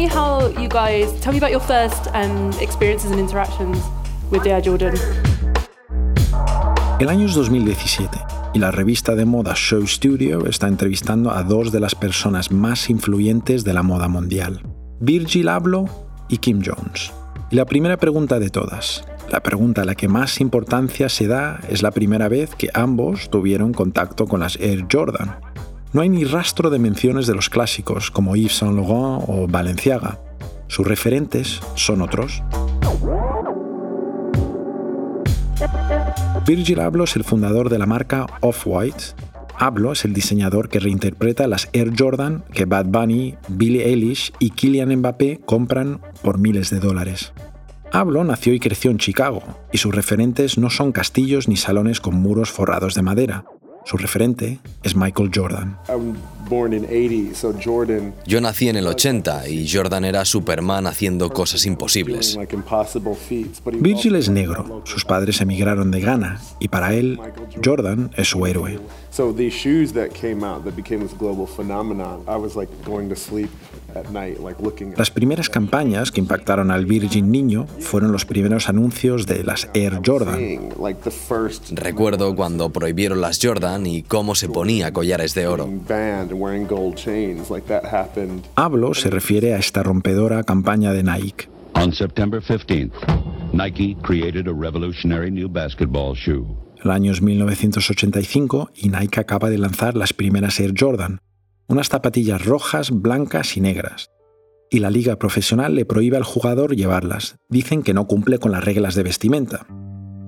Me 0.00 0.08
how 0.08 0.48
you 0.58 0.68
guys, 0.68 1.12
tell 1.20 1.32
me 1.32 1.38
about 1.38 1.50
your 1.50 1.60
first 1.60 2.08
um, 2.14 2.50
experiences 2.60 3.10
and 3.10 3.20
interactions 3.20 3.78
with 4.30 4.42
Jordan. 4.64 4.94
El 6.98 7.08
año 7.08 7.26
es 7.26 7.34
2017 7.34 8.18
y 8.54 8.58
la 8.58 8.70
revista 8.70 9.14
de 9.14 9.24
moda 9.24 9.54
Show 9.54 9.86
Studio 9.86 10.46
está 10.46 10.68
entrevistando 10.68 11.30
a 11.30 11.42
dos 11.42 11.72
de 11.72 11.80
las 11.80 11.94
personas 11.94 12.50
más 12.50 12.88
influyentes 12.90 13.64
de 13.64 13.72
la 13.72 13.82
moda 13.82 14.08
mundial, 14.08 14.62
Virgil 15.00 15.48
Abloh 15.48 15.88
y 16.28 16.38
Kim 16.38 16.62
Jones. 16.64 17.12
Y 17.50 17.56
la 17.56 17.64
primera 17.64 17.96
pregunta 17.96 18.38
de 18.38 18.50
todas, 18.50 19.04
la 19.30 19.42
pregunta 19.42 19.82
a 19.82 19.84
la 19.84 19.94
que 19.94 20.08
más 20.08 20.40
importancia 20.40 21.08
se 21.08 21.26
da 21.26 21.60
es 21.68 21.82
la 21.82 21.90
primera 21.90 22.28
vez 22.28 22.54
que 22.54 22.70
ambos 22.74 23.28
tuvieron 23.30 23.72
contacto 23.72 24.26
con 24.26 24.40
las 24.40 24.56
Air 24.60 24.86
Jordan. 24.90 25.36
No 25.92 26.02
hay 26.02 26.08
ni 26.08 26.22
rastro 26.24 26.70
de 26.70 26.78
menciones 26.78 27.26
de 27.26 27.34
los 27.34 27.50
clásicos 27.50 28.12
como 28.12 28.36
Yves 28.36 28.58
Saint 28.58 28.76
Laurent 28.76 29.24
o 29.26 29.48
Balenciaga. 29.48 30.20
Sus 30.68 30.86
referentes 30.86 31.60
son 31.74 32.00
otros. 32.00 32.44
Virgil 36.46 36.78
Abloh 36.78 37.04
es 37.04 37.16
el 37.16 37.24
fundador 37.24 37.68
de 37.68 37.78
la 37.78 37.86
marca 37.86 38.26
Off-White. 38.40 39.02
Abloh 39.58 39.92
es 39.92 40.04
el 40.04 40.14
diseñador 40.14 40.68
que 40.68 40.78
reinterpreta 40.78 41.48
las 41.48 41.68
Air 41.72 41.92
Jordan 41.98 42.44
que 42.52 42.66
Bad 42.66 42.86
Bunny, 42.86 43.34
Billie 43.48 43.88
Eilish 43.88 44.32
y 44.38 44.50
Kylian 44.50 44.94
Mbappé 44.96 45.40
compran 45.44 46.00
por 46.22 46.38
miles 46.38 46.70
de 46.70 46.78
dólares. 46.78 47.32
Abloh 47.92 48.22
nació 48.22 48.54
y 48.54 48.60
creció 48.60 48.92
en 48.92 48.98
Chicago, 48.98 49.42
y 49.72 49.78
sus 49.78 49.92
referentes 49.92 50.56
no 50.56 50.70
son 50.70 50.92
castillos 50.92 51.48
ni 51.48 51.56
salones 51.56 52.00
con 52.00 52.14
muros 52.14 52.48
forrados 52.50 52.94
de 52.94 53.02
madera. 53.02 53.44
Su 53.90 53.96
referente 53.96 54.60
es 54.84 54.94
Michael 54.94 55.32
Jordan. 55.34 55.76
Yo 58.26 58.40
nací 58.40 58.68
en 58.68 58.76
el 58.76 58.86
80 58.86 59.48
y 59.48 59.68
Jordan 59.68 60.04
era 60.04 60.24
Superman 60.24 60.86
haciendo 60.86 61.30
cosas 61.30 61.64
imposibles. 61.64 62.38
Virgil 63.80 64.16
es 64.16 64.28
negro, 64.28 64.82
sus 64.84 65.04
padres 65.04 65.40
emigraron 65.40 65.90
de 65.90 66.00
Ghana 66.00 66.40
y 66.58 66.68
para 66.68 66.94
él 66.94 67.18
Jordan 67.64 68.10
es 68.16 68.28
su 68.28 68.44
héroe. 68.46 68.80
Las 74.96 75.10
primeras 75.10 75.48
campañas 75.48 76.12
que 76.12 76.20
impactaron 76.20 76.70
al 76.70 76.86
Virgin 76.86 77.30
niño 77.30 77.66
fueron 77.80 78.12
los 78.12 78.24
primeros 78.24 78.68
anuncios 78.68 79.26
de 79.26 79.42
las 79.42 79.68
Air 79.74 80.00
Jordan. 80.04 80.70
Recuerdo 81.72 82.34
cuando 82.36 82.70
prohibieron 82.70 83.20
las 83.20 83.38
Jordan 83.42 83.86
y 83.86 84.02
cómo 84.02 84.34
se 84.34 84.48
ponía 84.48 84.92
collares 84.92 85.34
de 85.34 85.46
oro. 85.46 85.68
Hablo 88.56 88.94
se 88.94 89.10
refiere 89.10 89.54
a 89.54 89.58
esta 89.58 89.82
rompedora 89.82 90.42
campaña 90.42 90.92
de 90.92 91.02
Nike. 91.02 91.48
On 91.74 91.92
September 91.92 92.42
15th, 92.42 92.92
Nike 93.52 93.96
created 94.02 94.48
a 94.48 94.52
revolutionary 94.52 95.30
new 95.30 95.48
basketball 95.48 96.14
shoe. 96.14 96.46
El 96.82 96.90
año 96.90 97.12
es 97.12 97.20
1985 97.20 98.70
y 98.74 98.88
Nike 98.88 99.20
acaba 99.20 99.50
de 99.50 99.58
lanzar 99.58 99.96
las 99.96 100.14
primeras 100.14 100.58
Air 100.60 100.72
Jordan, 100.78 101.20
unas 101.68 101.88
zapatillas 101.88 102.44
rojas, 102.44 102.90
blancas 102.90 103.56
y 103.56 103.60
negras. 103.60 104.10
Y 104.70 104.78
la 104.78 104.90
liga 104.90 105.16
profesional 105.16 105.74
le 105.74 105.84
prohíbe 105.84 106.16
al 106.16 106.24
jugador 106.24 106.74
llevarlas. 106.74 107.36
Dicen 107.48 107.82
que 107.82 107.92
no 107.92 108.06
cumple 108.06 108.38
con 108.38 108.52
las 108.52 108.64
reglas 108.64 108.94
de 108.94 109.02
vestimenta. 109.02 109.66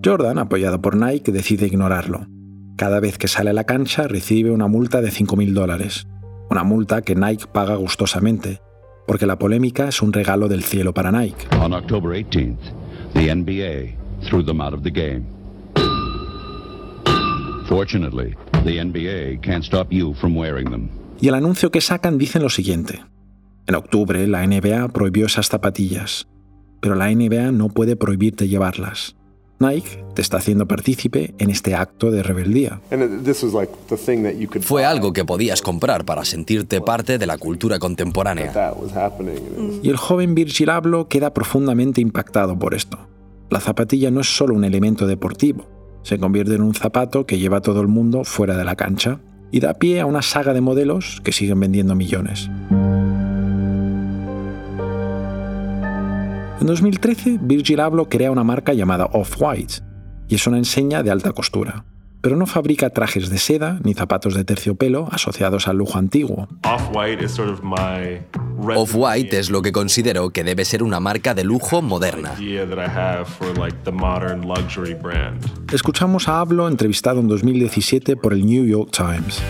Jordan, 0.05 0.39
apoyado 0.39 0.83
por 0.83 0.97
Nike, 0.97 1.33
decide 1.33 1.67
ignorarlo. 1.67 2.27
Cada 2.83 2.99
vez 2.99 3.17
que 3.17 3.29
sale 3.29 3.51
a 3.51 3.53
la 3.53 3.63
cancha 3.63 4.09
recibe 4.09 4.51
una 4.51 4.67
multa 4.67 5.01
de 5.01 5.11
5.000 5.11 5.53
dólares. 5.53 6.09
Una 6.51 6.65
multa 6.65 7.03
que 7.03 7.15
Nike 7.15 7.47
paga 7.47 7.77
gustosamente, 7.77 8.61
porque 9.07 9.25
la 9.25 9.39
polémica 9.39 9.87
es 9.87 10.03
un 10.03 10.13
regalo 10.13 10.49
del 10.49 10.65
cielo 10.65 10.93
para 10.93 11.13
Nike. 11.13 11.47
On 11.61 11.75
October 11.75 12.11
18th, 12.11 12.59
the 13.15 13.33
NBA 13.33 13.97
threw 14.29 14.45
them 14.45 14.61
out 14.61 14.75
of 14.75 14.83
the 14.83 14.91
game. 14.91 15.23
Fortunately, 17.69 18.35
the 18.65 18.83
NBA 18.83 19.41
can't 19.43 19.65
stop 19.65 19.93
you 19.93 20.13
from 20.15 20.37
wearing 20.37 20.69
them. 20.69 20.89
Y 21.21 21.29
el 21.29 21.37
anuncio 21.37 21.71
que 21.71 21.81
sacan 21.81 22.19
dice 22.19 22.41
lo 22.41 22.51
siguiente. 22.51 23.05
En 23.69 23.77
octubre 23.77 24.27
la 24.27 24.45
NBA 24.45 24.89
prohibió 24.89 25.27
esas 25.27 25.47
zapatillas, 25.47 26.27
pero 26.81 26.97
la 26.97 27.15
NBA 27.15 27.53
no 27.53 27.69
puede 27.69 27.95
prohibirte 27.95 28.49
llevarlas. 28.49 29.15
Nike 29.63 30.05
te 30.15 30.23
está 30.23 30.39
haciendo 30.39 30.67
partícipe 30.67 31.35
en 31.39 31.51
este 31.51 31.75
acto 31.75 32.11
de 32.11 32.23
rebeldía. 32.23 32.81
Fue 34.61 34.85
algo 34.85 35.13
que 35.13 35.25
podías 35.25 35.63
comprar 35.63 36.05
para 36.05 36.25
sentirte 36.25 36.81
parte 36.81 37.19
de 37.19 37.27
la 37.27 37.39
cultura 37.39 37.79
contemporánea. 37.79 38.53
Y 39.83 39.89
el 39.89 39.97
joven 39.97 40.35
Virgil 40.35 40.71
Abloh 40.71 41.09
queda 41.09 41.33
profundamente 41.33 42.01
impactado 42.01 42.59
por 42.59 42.75
esto. 42.75 42.99
La 43.51 43.61
zapatilla 43.61 44.11
no 44.11 44.21
es 44.21 44.37
solo 44.37 44.55
un 44.55 44.65
elemento 44.65 45.07
deportivo, 45.07 45.67
se 46.03 46.19
convierte 46.19 46.55
en 46.55 46.63
un 46.63 46.75
zapato 46.75 47.27
que 47.27 47.39
lleva 47.39 47.59
a 47.59 47.63
todo 47.63 47.81
el 47.81 47.89
mundo 47.89 48.25
fuera 48.25 48.57
de 48.57 48.65
la 48.65 48.77
cancha 48.77 49.21
y 49.51 49.61
da 49.61 49.75
pie 49.75 50.01
a 50.01 50.07
una 50.07 50.23
saga 50.23 50.53
de 50.53 50.61
modelos 50.61 51.21
que 51.23 51.33
siguen 51.33 51.61
vendiendo 51.61 51.95
millones. 51.95 52.51
En 56.63 56.69
2013, 56.69 57.41
Virgil 57.43 57.81
Abloh 57.81 58.09
crea 58.09 58.31
una 58.31 58.45
marca 58.45 58.73
llamada 58.73 59.07
Off-White, 59.07 59.83
y 60.29 60.37
es 60.37 60.47
una 60.47 60.59
enseña 60.59 61.03
de 61.03 61.11
alta 61.11 61.33
costura 61.33 61.85
pero 62.23 62.37
no 62.37 62.47
fabrica 62.47 62.89
trajes 62.91 63.29
de 63.29 63.39
seda 63.39 63.79
ni 63.83 63.93
zapatos 63.95 64.35
de 64.35 64.45
terciopelo 64.45 65.09
asociados 65.11 65.69
al 65.69 65.77
lujo 65.77 65.99
antiguo. 65.99 66.49
Off-White 68.65 69.39
es 69.39 69.51
lo 69.51 69.61
que 69.61 69.73
considero 69.73 70.31
que 70.31 70.45
debe 70.45 70.65
ser 70.65 70.85
una 70.85 71.01
marca 71.01 71.35
de 71.35 71.43
lujo 71.45 71.83
moderna. 71.83 72.35
Escuchamos 75.73 76.29
a 76.29 76.39
Ablo 76.41 76.69
entrevistado 76.69 77.19
en 77.21 77.29
2017 77.29 78.17
por 78.17 78.33
el 78.33 78.47
New 78.47 78.65
York 78.67 78.91
Times. 78.93 79.43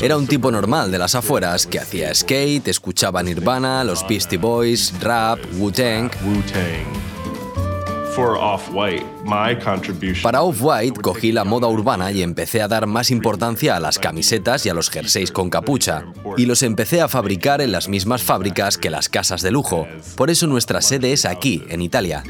Era 0.00 0.16
un 0.16 0.26
tipo 0.26 0.50
normal 0.50 0.90
de 0.90 0.98
las 0.98 1.14
afueras 1.14 1.66
que 1.66 1.78
hacía 1.78 2.14
skate, 2.14 2.68
escuchaba 2.68 3.22
Nirvana, 3.22 3.84
los 3.84 4.06
Beastie 4.08 4.38
Boys, 4.38 4.94
rap, 5.02 5.38
Wu-Tang. 5.58 6.10
Para 10.22 10.42
Off-White 10.42 11.00
cogí 11.00 11.32
la 11.32 11.44
moda 11.44 11.68
urbana 11.68 12.10
y 12.12 12.22
empecé 12.22 12.60
a 12.60 12.68
dar 12.68 12.86
más 12.86 13.10
importancia 13.10 13.76
a 13.76 13.80
las 13.80 13.98
camisetas 13.98 14.66
y 14.66 14.68
a 14.68 14.74
los 14.74 14.90
jerseys 14.90 15.30
con 15.30 15.48
capucha, 15.48 16.04
y 16.36 16.46
los 16.46 16.62
empecé 16.62 17.00
a 17.00 17.08
fabricar 17.08 17.60
en 17.60 17.72
las 17.72 17.88
mismas 17.88 18.22
fábricas 18.22 18.78
que 18.78 18.90
las 18.90 19.08
casas 19.08 19.42
de 19.42 19.50
lujo. 19.50 19.86
Por 20.16 20.30
eso 20.30 20.46
nuestra 20.46 20.80
sede 20.80 21.12
es 21.12 21.24
aquí, 21.24 21.64
en 21.68 21.82
Italia. 21.82 22.24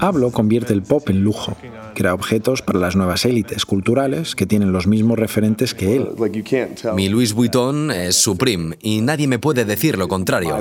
Hablo 0.00 0.30
convierte 0.30 0.72
el 0.72 0.82
pop 0.82 1.08
en 1.10 1.22
lujo, 1.22 1.56
crea 1.98 2.14
objetos 2.14 2.62
para 2.62 2.78
las 2.78 2.94
nuevas 2.94 3.24
élites 3.24 3.66
culturales 3.66 4.36
que 4.36 4.46
tienen 4.46 4.70
los 4.70 4.86
mismos 4.86 5.18
referentes 5.18 5.74
que 5.74 5.96
él. 5.96 6.08
Mi 6.94 7.08
Louis 7.08 7.32
Vuitton 7.32 7.90
es 7.90 8.14
Supreme 8.14 8.76
y 8.80 9.00
nadie 9.00 9.26
me 9.26 9.40
puede 9.40 9.64
decir 9.64 9.98
lo 9.98 10.06
contrario. 10.06 10.54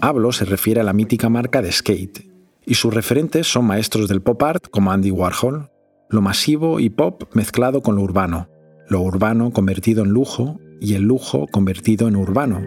Hablo 0.00 0.32
se 0.32 0.44
refiere 0.44 0.80
a 0.80 0.84
la 0.84 0.92
mítica 0.92 1.28
marca 1.28 1.62
de 1.62 1.70
skate, 1.70 2.26
y 2.66 2.74
sus 2.74 2.92
referentes 2.92 3.46
son 3.46 3.64
maestros 3.66 4.08
del 4.08 4.22
pop 4.22 4.42
art 4.42 4.66
como 4.68 4.90
Andy 4.90 5.12
Warhol, 5.12 5.70
lo 6.08 6.20
masivo 6.20 6.80
y 6.80 6.90
pop 6.90 7.22
mezclado 7.32 7.80
con 7.80 7.94
lo 7.94 8.02
urbano, 8.02 8.48
lo 8.88 9.02
urbano 9.02 9.52
convertido 9.52 10.02
en 10.02 10.10
lujo 10.10 10.58
y 10.80 10.94
el 10.94 11.02
lujo 11.02 11.46
convertido 11.46 12.08
en 12.08 12.16
urbano. 12.16 12.60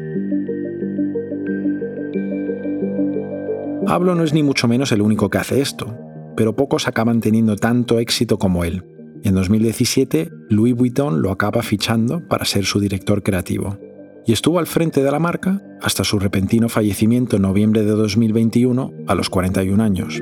Pablo 3.85 4.15
no 4.15 4.23
es 4.23 4.33
ni 4.33 4.41
mucho 4.41 4.69
menos 4.69 4.93
el 4.93 5.01
único 5.01 5.29
que 5.29 5.37
hace 5.37 5.59
esto, 5.59 5.93
pero 6.35 6.55
pocos 6.55 6.87
acaban 6.87 7.21
teniendo 7.21 7.55
tanto 7.55 7.99
éxito 7.99 8.37
como 8.37 8.63
él. 8.63 8.83
En 9.23 9.35
2017, 9.35 10.29
Louis 10.49 10.75
Vuitton 10.75 11.21
lo 11.21 11.31
acaba 11.31 11.61
fichando 11.61 12.27
para 12.27 12.45
ser 12.45 12.65
su 12.65 12.79
director 12.79 13.23
creativo. 13.23 13.77
Y 14.25 14.33
estuvo 14.33 14.59
al 14.59 14.67
frente 14.67 15.03
de 15.03 15.11
la 15.11 15.19
marca 15.19 15.61
hasta 15.81 16.03
su 16.03 16.19
repentino 16.19 16.69
fallecimiento 16.69 17.37
en 17.37 17.41
noviembre 17.43 17.83
de 17.83 17.91
2021 17.91 18.91
a 19.07 19.15
los 19.15 19.29
41 19.29 19.81
años. 19.83 20.21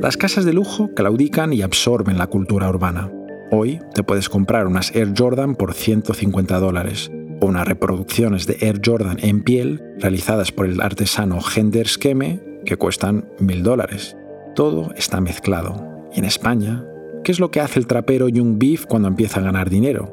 Las 0.00 0.16
casas 0.16 0.44
de 0.44 0.52
lujo 0.52 0.92
claudican 0.94 1.52
y 1.52 1.62
absorben 1.62 2.18
la 2.18 2.26
cultura 2.26 2.68
urbana. 2.68 3.10
Hoy 3.50 3.80
te 3.94 4.02
puedes 4.02 4.28
comprar 4.28 4.66
unas 4.66 4.94
Air 4.94 5.12
Jordan 5.16 5.54
por 5.54 5.72
150 5.72 6.58
dólares 6.58 7.10
o 7.40 7.46
unas 7.46 7.66
reproducciones 7.66 8.46
de 8.46 8.58
Air 8.60 8.80
Jordan 8.84 9.18
en 9.20 9.42
piel 9.42 9.82
realizadas 9.98 10.52
por 10.52 10.66
el 10.66 10.80
artesano 10.80 11.40
Gender 11.40 11.88
Skeme 11.88 12.53
que 12.64 12.76
cuestan 12.76 13.28
1000 13.38 13.62
dólares. 13.62 14.16
Todo 14.54 14.92
está 14.96 15.20
mezclado. 15.20 16.08
Y 16.14 16.20
en 16.20 16.24
España, 16.24 16.84
¿qué 17.24 17.32
es 17.32 17.40
lo 17.40 17.50
que 17.50 17.60
hace 17.60 17.78
el 17.78 17.86
trapero 17.86 18.28
Young 18.28 18.58
Beef 18.58 18.86
cuando 18.86 19.08
empieza 19.08 19.40
a 19.40 19.42
ganar 19.42 19.70
dinero? 19.70 20.12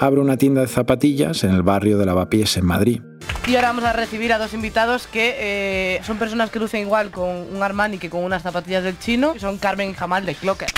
Abre 0.00 0.20
una 0.20 0.36
tienda 0.36 0.60
de 0.60 0.68
zapatillas 0.68 1.44
en 1.44 1.50
el 1.50 1.62
barrio 1.62 1.98
de 1.98 2.06
Lavapiés 2.06 2.56
en 2.56 2.66
Madrid. 2.66 3.00
Y 3.48 3.56
ahora 3.56 3.68
vamos 3.68 3.84
a 3.84 3.92
recibir 3.92 4.32
a 4.32 4.38
dos 4.38 4.52
invitados 4.52 5.06
que 5.06 5.34
eh, 5.38 6.00
son 6.04 6.18
personas 6.18 6.50
que 6.50 6.58
lucen 6.58 6.82
igual 6.82 7.10
con 7.10 7.28
un 7.28 7.62
Armani 7.62 7.98
que 7.98 8.10
con 8.10 8.22
unas 8.22 8.42
zapatillas 8.42 8.84
del 8.84 8.98
chino. 8.98 9.34
Son 9.38 9.58
Carmen 9.58 9.90
y 9.90 9.94
Jamal 9.94 10.26
de 10.26 10.34
Clocker. 10.34 10.68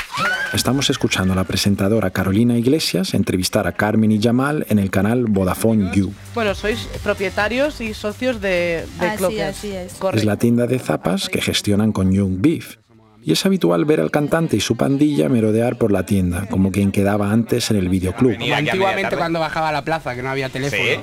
Estamos 0.53 0.91
escuchando 0.91 1.33
a 1.33 1.37
la 1.37 1.45
presentadora 1.45 2.11
Carolina 2.11 2.57
Iglesias 2.59 3.15
entrevistar 3.15 3.67
a 3.67 3.73
Carmen 3.73 4.11
y 4.11 4.21
Jamal 4.21 4.67
en 4.69 4.79
el 4.79 4.91
canal 4.91 5.27
Vodafone 5.27 5.91
You. 5.95 6.13
Bueno, 6.35 6.55
sois 6.55 6.89
propietarios 7.05 7.81
y 7.81 7.95
socios 7.95 8.41
de, 8.41 8.85
de 8.99 9.07
Así, 9.07 9.17
Clocker. 9.19 9.45
así 9.45 9.73
es. 9.73 9.95
Es 10.13 10.25
la 10.25 10.37
tienda 10.37 10.67
de 10.67 10.79
zapas 10.79 11.29
que 11.29 11.41
gestionan 11.41 11.93
con 11.93 12.13
Young 12.13 12.41
Beef. 12.41 12.77
Y 13.23 13.33
es 13.33 13.45
habitual 13.47 13.85
ver 13.85 14.01
al 14.01 14.11
cantante 14.11 14.57
y 14.57 14.61
su 14.61 14.77
pandilla 14.77 15.29
merodear 15.29 15.77
por 15.77 15.93
la 15.93 16.07
tienda, 16.07 16.47
como 16.49 16.73
quien 16.73 16.91
quedaba 16.91 17.31
antes 17.31 17.71
en 17.71 17.77
el 17.77 17.89
videoclub. 17.89 18.37
Antiguamente 18.53 19.17
cuando 19.17 19.39
bajaba 19.41 19.69
a 19.69 19.73
la 19.73 19.85
plaza, 19.85 20.15
que 20.15 20.23
no 20.23 20.31
había 20.31 20.49
teléfono. 20.49 21.03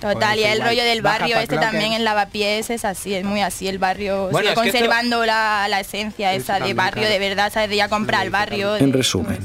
Total, 0.00 0.38
y 0.38 0.44
el 0.44 0.60
rollo 0.62 0.84
del 0.84 1.02
barrio 1.02 1.38
este 1.38 1.56
también 1.56 1.92
en 1.92 2.04
Lavapiés 2.04 2.70
es 2.70 2.84
así, 2.84 3.14
es 3.14 3.24
muy 3.24 3.40
así, 3.40 3.66
el 3.68 3.78
barrio 3.78 4.28
Bueno, 4.30 4.50
sigue 4.50 4.52
es 4.52 4.60
que 4.60 4.68
esto- 4.68 4.78
conservando 4.78 5.26
la, 5.26 5.66
la 5.68 5.80
esencia 5.80 6.32
esa 6.34 6.60
de 6.60 6.72
barrio 6.74 7.02
claro. 7.02 7.10
de 7.10 7.18
verdad, 7.18 7.52
¿sabes? 7.52 7.68
De 7.70 7.76
ir 7.76 7.82
a 7.82 7.88
comprar 7.88 8.20
al 8.22 8.30
barrio. 8.30 8.74
de- 8.74 8.84
En 8.84 8.92
resumen, 8.92 9.38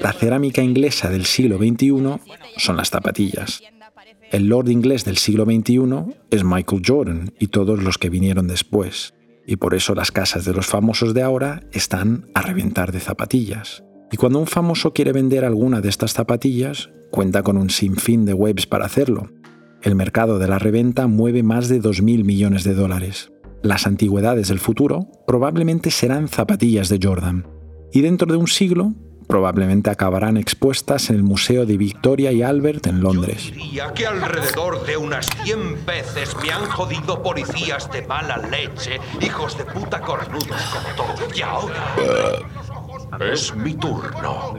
la 0.00 0.12
cerámica 0.12 0.62
inglesa 0.62 1.10
del 1.10 1.26
siglo 1.26 1.58
XXI 1.58 2.20
son 2.56 2.76
las 2.76 2.88
zapatillas. 2.90 3.62
El 4.30 4.48
lord 4.48 4.68
inglés 4.68 5.04
del 5.04 5.16
siglo 5.18 5.44
XXI 5.44 6.14
es 6.30 6.44
Michael 6.44 6.82
Jordan 6.86 7.32
y 7.38 7.48
todos 7.48 7.82
los 7.82 7.98
que 7.98 8.10
vinieron 8.10 8.46
después. 8.48 9.14
Y 9.46 9.56
por 9.56 9.74
eso 9.74 9.94
las 9.94 10.10
casas 10.12 10.44
de 10.44 10.52
los 10.52 10.66
famosos 10.66 11.14
de 11.14 11.22
ahora 11.22 11.60
están 11.72 12.26
a 12.34 12.42
reventar 12.42 12.92
de 12.92 13.00
zapatillas. 13.00 13.82
Y 14.12 14.16
cuando 14.18 14.38
un 14.38 14.46
famoso 14.46 14.92
quiere 14.92 15.12
vender 15.12 15.44
alguna 15.44 15.80
de 15.80 15.88
estas 15.88 16.12
zapatillas, 16.12 16.90
cuenta 17.10 17.42
con 17.42 17.56
un 17.56 17.70
sinfín 17.70 18.26
de 18.26 18.34
webs 18.34 18.66
para 18.66 18.84
hacerlo. 18.84 19.30
El 19.82 19.94
mercado 19.94 20.38
de 20.38 20.48
la 20.48 20.58
reventa 20.58 21.06
mueve 21.06 21.42
más 21.42 21.68
de 21.68 21.80
2.000 21.80 22.24
millones 22.24 22.64
de 22.64 22.74
dólares. 22.74 23.30
Las 23.62 23.86
antigüedades 23.86 24.48
del 24.48 24.58
futuro 24.58 25.06
probablemente 25.26 25.90
serán 25.90 26.28
zapatillas 26.28 26.88
de 26.88 26.98
Jordan. 27.00 27.46
Y 27.92 28.00
dentro 28.00 28.30
de 28.30 28.36
un 28.36 28.48
siglo, 28.48 28.92
probablemente 29.28 29.90
acabarán 29.90 30.36
expuestas 30.36 31.10
en 31.10 31.16
el 31.16 31.22
Museo 31.22 31.64
de 31.64 31.76
Victoria 31.76 32.32
y 32.32 32.42
Albert 32.42 32.88
en 32.88 33.00
Londres. 33.00 33.52
Diría 33.54 33.92
que 33.94 34.06
alrededor 34.06 34.84
de 34.84 34.96
unas 34.96 35.26
100 35.44 35.86
veces 35.86 36.36
me 36.42 36.50
han 36.50 36.66
jodido 36.66 37.22
policías 37.22 37.90
de 37.92 38.02
mala 38.02 38.38
leche, 38.38 38.98
hijos 39.20 39.56
de 39.56 39.64
puta 39.64 40.00
cornudos 40.00 40.46
como 40.46 40.96
todos. 40.96 41.38
Y 41.38 41.42
ahora 41.42 41.94
es 43.20 43.54
mi 43.54 43.74
turno. 43.74 44.54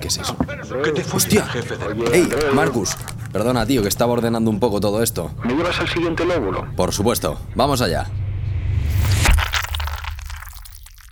¿Qué 0.00 0.08
es 0.08 0.18
eso? 0.18 0.36
Que 0.82 0.92
te 0.92 1.04
fuiste 1.04 1.40
jefe 1.40 1.76
del 1.76 2.14
¡Ey, 2.14 2.28
Marcus! 2.54 2.96
Perdona, 3.32 3.66
tío, 3.66 3.82
que 3.82 3.88
estaba 3.88 4.12
ordenando 4.12 4.50
un 4.50 4.60
poco 4.60 4.80
todo 4.80 5.02
esto. 5.02 5.32
¿Me 5.44 5.54
llevas 5.54 5.78
al 5.80 5.88
siguiente 5.88 6.24
lóbulo? 6.24 6.66
Por 6.76 6.92
supuesto. 6.92 7.38
Vamos 7.54 7.82
allá. 7.82 8.06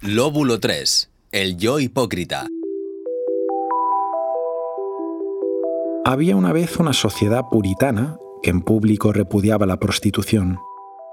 Lóbulo 0.00 0.60
3. 0.60 1.10
El 1.32 1.56
yo 1.56 1.80
hipócrita. 1.80 2.46
Había 6.04 6.36
una 6.36 6.52
vez 6.52 6.78
una 6.78 6.92
sociedad 6.92 7.44
puritana 7.50 8.18
que 8.42 8.50
en 8.50 8.60
público 8.60 9.12
repudiaba 9.12 9.66
la 9.66 9.78
prostitución, 9.78 10.58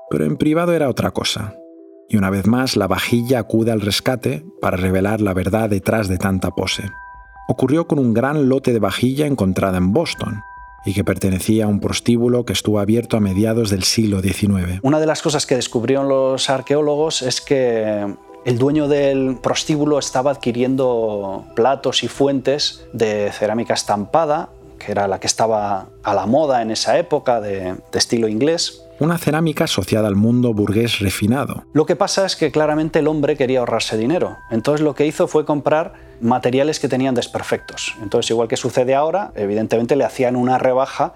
pero 0.09 0.25
en 0.25 0.37
privado 0.37 0.73
era 0.73 0.89
otra 0.89 1.11
cosa. 1.11 1.55
Y 2.09 2.17
una 2.17 2.31
vez 2.31 2.47
más 2.47 2.75
la 2.75 2.87
vajilla 2.87 3.39
acude 3.39 3.71
al 3.71 3.81
rescate 3.81 4.43
para 4.61 4.77
revelar 4.77 5.21
la 5.21 5.33
verdad 5.33 5.69
detrás 5.69 6.07
de 6.07 6.17
tanta 6.17 6.51
pose. 6.51 6.89
Ocurrió 7.47 7.87
con 7.87 7.99
un 7.99 8.13
gran 8.13 8.49
lote 8.49 8.73
de 8.73 8.79
vajilla 8.79 9.27
encontrada 9.27 9.77
en 9.77 9.93
Boston 9.93 10.41
y 10.85 10.93
que 10.93 11.03
pertenecía 11.03 11.65
a 11.65 11.67
un 11.67 11.79
prostíbulo 11.79 12.45
que 12.45 12.53
estuvo 12.53 12.79
abierto 12.79 13.15
a 13.15 13.19
mediados 13.19 13.69
del 13.69 13.83
siglo 13.83 14.21
XIX. 14.21 14.79
Una 14.81 14.99
de 14.99 15.05
las 15.05 15.21
cosas 15.21 15.45
que 15.45 15.55
descubrieron 15.55 16.07
los 16.09 16.49
arqueólogos 16.49 17.21
es 17.21 17.41
que 17.41 18.05
el 18.45 18.57
dueño 18.57 18.87
del 18.87 19.37
prostíbulo 19.41 19.99
estaba 19.99 20.31
adquiriendo 20.31 21.45
platos 21.55 22.03
y 22.03 22.07
fuentes 22.07 22.85
de 22.93 23.31
cerámica 23.31 23.73
estampada, 23.73 24.49
que 24.79 24.91
era 24.91 25.07
la 25.07 25.19
que 25.19 25.27
estaba 25.27 25.87
a 26.03 26.13
la 26.13 26.25
moda 26.25 26.61
en 26.61 26.71
esa 26.71 26.97
época, 26.97 27.41
de, 27.41 27.75
estilo 27.93 28.27
inglés. 28.27 28.85
Una 28.99 29.17
cerámica 29.17 29.63
asociada 29.63 30.09
al 30.09 30.17
mundo 30.17 30.53
burgués 30.53 30.99
refinado. 30.99 31.63
Lo 31.71 31.85
que 31.85 31.95
pasa 31.95 32.25
es 32.25 32.35
que 32.35 32.51
claramente 32.51 32.99
el 32.99 33.07
hombre 33.07 33.37
quería 33.37 33.59
ahorrarse 33.59 33.97
dinero. 33.97 34.35
Entonces 34.51 34.83
lo 34.83 34.93
que 34.93 35.07
hizo 35.07 35.29
fue 35.29 35.45
comprar 35.45 35.93
materiales 36.19 36.81
que 36.81 36.89
tenían 36.89 37.15
desperfectos. 37.15 37.95
Entonces, 38.01 38.29
igual 38.31 38.49
que 38.49 38.57
sucede 38.57 38.95
ahora, 38.95 39.31
evidentemente 39.35 39.95
le 39.95 40.03
hacían 40.03 40.35
una 40.35 40.57
rebaja 40.57 41.13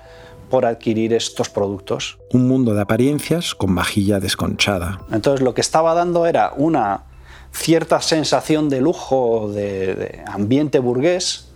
por 0.49 0.65
adquirir 0.65 1.13
estos 1.13 1.49
productos. 1.49 2.19
Un 2.31 2.47
mundo 2.47 2.73
de 2.73 2.81
apariencias 2.81 3.53
con 3.53 3.75
vajilla 3.75 4.21
desconchada. 4.21 5.01
Entonces 5.11 5.41
lo 5.41 5.53
que 5.53 5.61
estaba 5.61 5.93
dando 5.93 6.25
era 6.25 6.53
una 6.55 7.03
cierta 7.51 7.99
sensación 8.01 8.69
de 8.69 8.79
lujo, 8.79 9.51
de, 9.53 9.95
de 9.95 10.23
ambiente 10.25 10.79
burgués, 10.79 11.52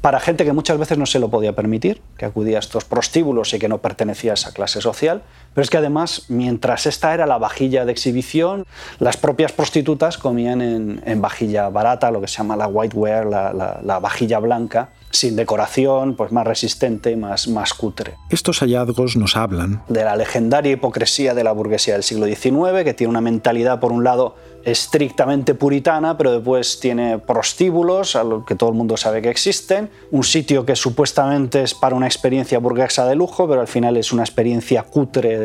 para 0.00 0.20
gente 0.20 0.44
que 0.44 0.52
muchas 0.52 0.78
veces 0.78 0.98
no 0.98 1.06
se 1.06 1.18
lo 1.18 1.28
podía 1.28 1.54
permitir, 1.54 2.00
que 2.16 2.24
acudía 2.24 2.56
a 2.58 2.60
estos 2.60 2.84
prostíbulos 2.84 3.52
y 3.54 3.58
que 3.58 3.68
no 3.68 3.78
pertenecía 3.78 4.32
a 4.32 4.34
esa 4.34 4.52
clase 4.52 4.80
social. 4.80 5.22
Pero 5.54 5.62
es 5.62 5.70
que 5.70 5.76
además, 5.78 6.24
mientras 6.28 6.86
esta 6.86 7.14
era 7.14 7.26
la 7.26 7.38
vajilla 7.38 7.84
de 7.84 7.92
exhibición, 7.92 8.64
las 9.00 9.16
propias 9.16 9.52
prostitutas 9.52 10.18
comían 10.18 10.62
en, 10.62 11.02
en 11.04 11.20
vajilla 11.20 11.68
barata, 11.68 12.10
lo 12.10 12.20
que 12.20 12.28
se 12.28 12.38
llama 12.38 12.56
la 12.56 12.66
whiteware, 12.68 13.26
la, 13.26 13.52
la- 13.52 13.80
la 13.82 13.98
vajilla 13.98 14.38
blanca, 14.38 14.90
sin 15.10 15.36
decoración, 15.36 16.14
pues 16.16 16.32
más 16.32 16.46
resistente 16.46 17.10
y 17.10 17.16
más, 17.16 17.48
más 17.48 17.72
cutre 17.72 18.14
Estos 18.28 18.58
hallazgos 18.60 19.16
nos 19.16 19.36
hablan 19.36 19.82
de 19.88 20.04
la 20.04 20.14
legendaria 20.16 20.72
hipocresía 20.72 21.32
de 21.34 21.42
la 21.44 21.52
burguesía 21.52 21.94
del 21.94 22.02
siglo 22.02 22.26
XIX, 22.26 22.84
que 22.84 22.92
tiene 22.94 23.10
una 23.10 23.22
mentalidad, 23.22 23.80
por 23.80 23.90
un 23.90 24.04
lado, 24.04 24.36
estrictamente 24.70 25.54
puritana, 25.54 26.16
pero 26.16 26.32
después 26.32 26.80
tiene 26.80 27.18
prostíbulos, 27.18 28.16
a 28.16 28.24
lo 28.24 28.44
que 28.44 28.54
todo 28.54 28.70
el 28.70 28.74
mundo 28.76 28.96
sabe 28.96 29.22
que 29.22 29.30
existen, 29.30 29.90
un 30.10 30.24
sitio 30.24 30.64
que 30.66 30.76
supuestamente 30.76 31.62
es 31.62 31.74
para 31.74 31.94
una 31.96 32.06
experiencia 32.06 32.58
burguesa 32.58 33.06
de 33.06 33.14
lujo, 33.14 33.48
pero 33.48 33.60
al 33.60 33.68
final 33.68 33.96
es 33.96 34.12
una 34.12 34.22
experiencia 34.22 34.82
cutre 34.82 35.38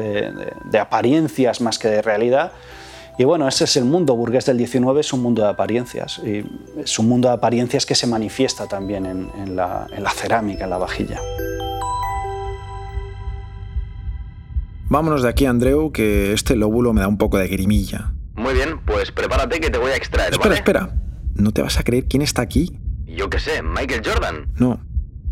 de, 0.71 0.79
apariencias 0.79 1.61
más 1.61 1.77
que 1.79 1.87
de 1.87 2.01
realidad. 2.01 2.51
Y 3.17 3.25
bueno, 3.25 3.47
ese 3.47 3.65
es 3.65 3.77
el 3.77 3.85
mundo 3.85 4.15
burgués 4.15 4.45
del 4.47 4.57
XIX, 4.57 4.99
es 4.99 5.13
un 5.13 5.21
mundo 5.21 5.43
de 5.43 5.49
apariencias. 5.49 6.19
Y 6.25 6.43
es 6.81 6.97
un 6.97 7.07
mundo 7.07 7.27
de 7.27 7.35
apariencias 7.35 7.85
que 7.85 7.93
se 7.93 8.07
manifiesta 8.07 8.67
también 8.67 9.05
en- 9.05 9.29
en 9.37 9.55
la- 9.55 9.85
en 9.95 10.03
la 10.03 10.09
cerámica, 10.09 10.63
en 10.63 10.69
la 10.71 10.77
vajilla. 10.79 11.19
Vámonos 14.89 15.21
de 15.23 15.29
aquí, 15.29 15.45
Andreu, 15.45 15.91
que 15.91 16.33
este 16.33 16.55
lóbulo 16.55 16.93
me 16.93 17.01
da 17.01 17.07
un 17.07 17.17
poco 17.17 17.37
de 17.37 17.47
grimilla. 17.47 18.12
Muy 18.35 18.53
bien, 18.53 18.79
pues 18.85 19.11
prepárate 19.11 19.59
que 19.59 19.69
te 19.69 19.77
voy 19.77 19.91
a 19.91 19.95
extraer, 19.95 20.31
Espera, 20.33 20.49
¿vale? 20.49 20.55
espera. 20.59 20.95
¿No 21.35 21.51
te 21.51 21.61
vas 21.61 21.77
a 21.79 21.83
creer 21.83 22.05
quién 22.07 22.21
está 22.21 22.41
aquí? 22.41 22.77
Yo 23.05 23.29
qué 23.29 23.39
sé, 23.39 23.61
Michael 23.61 24.01
Jordan. 24.05 24.51
No. 24.57 24.81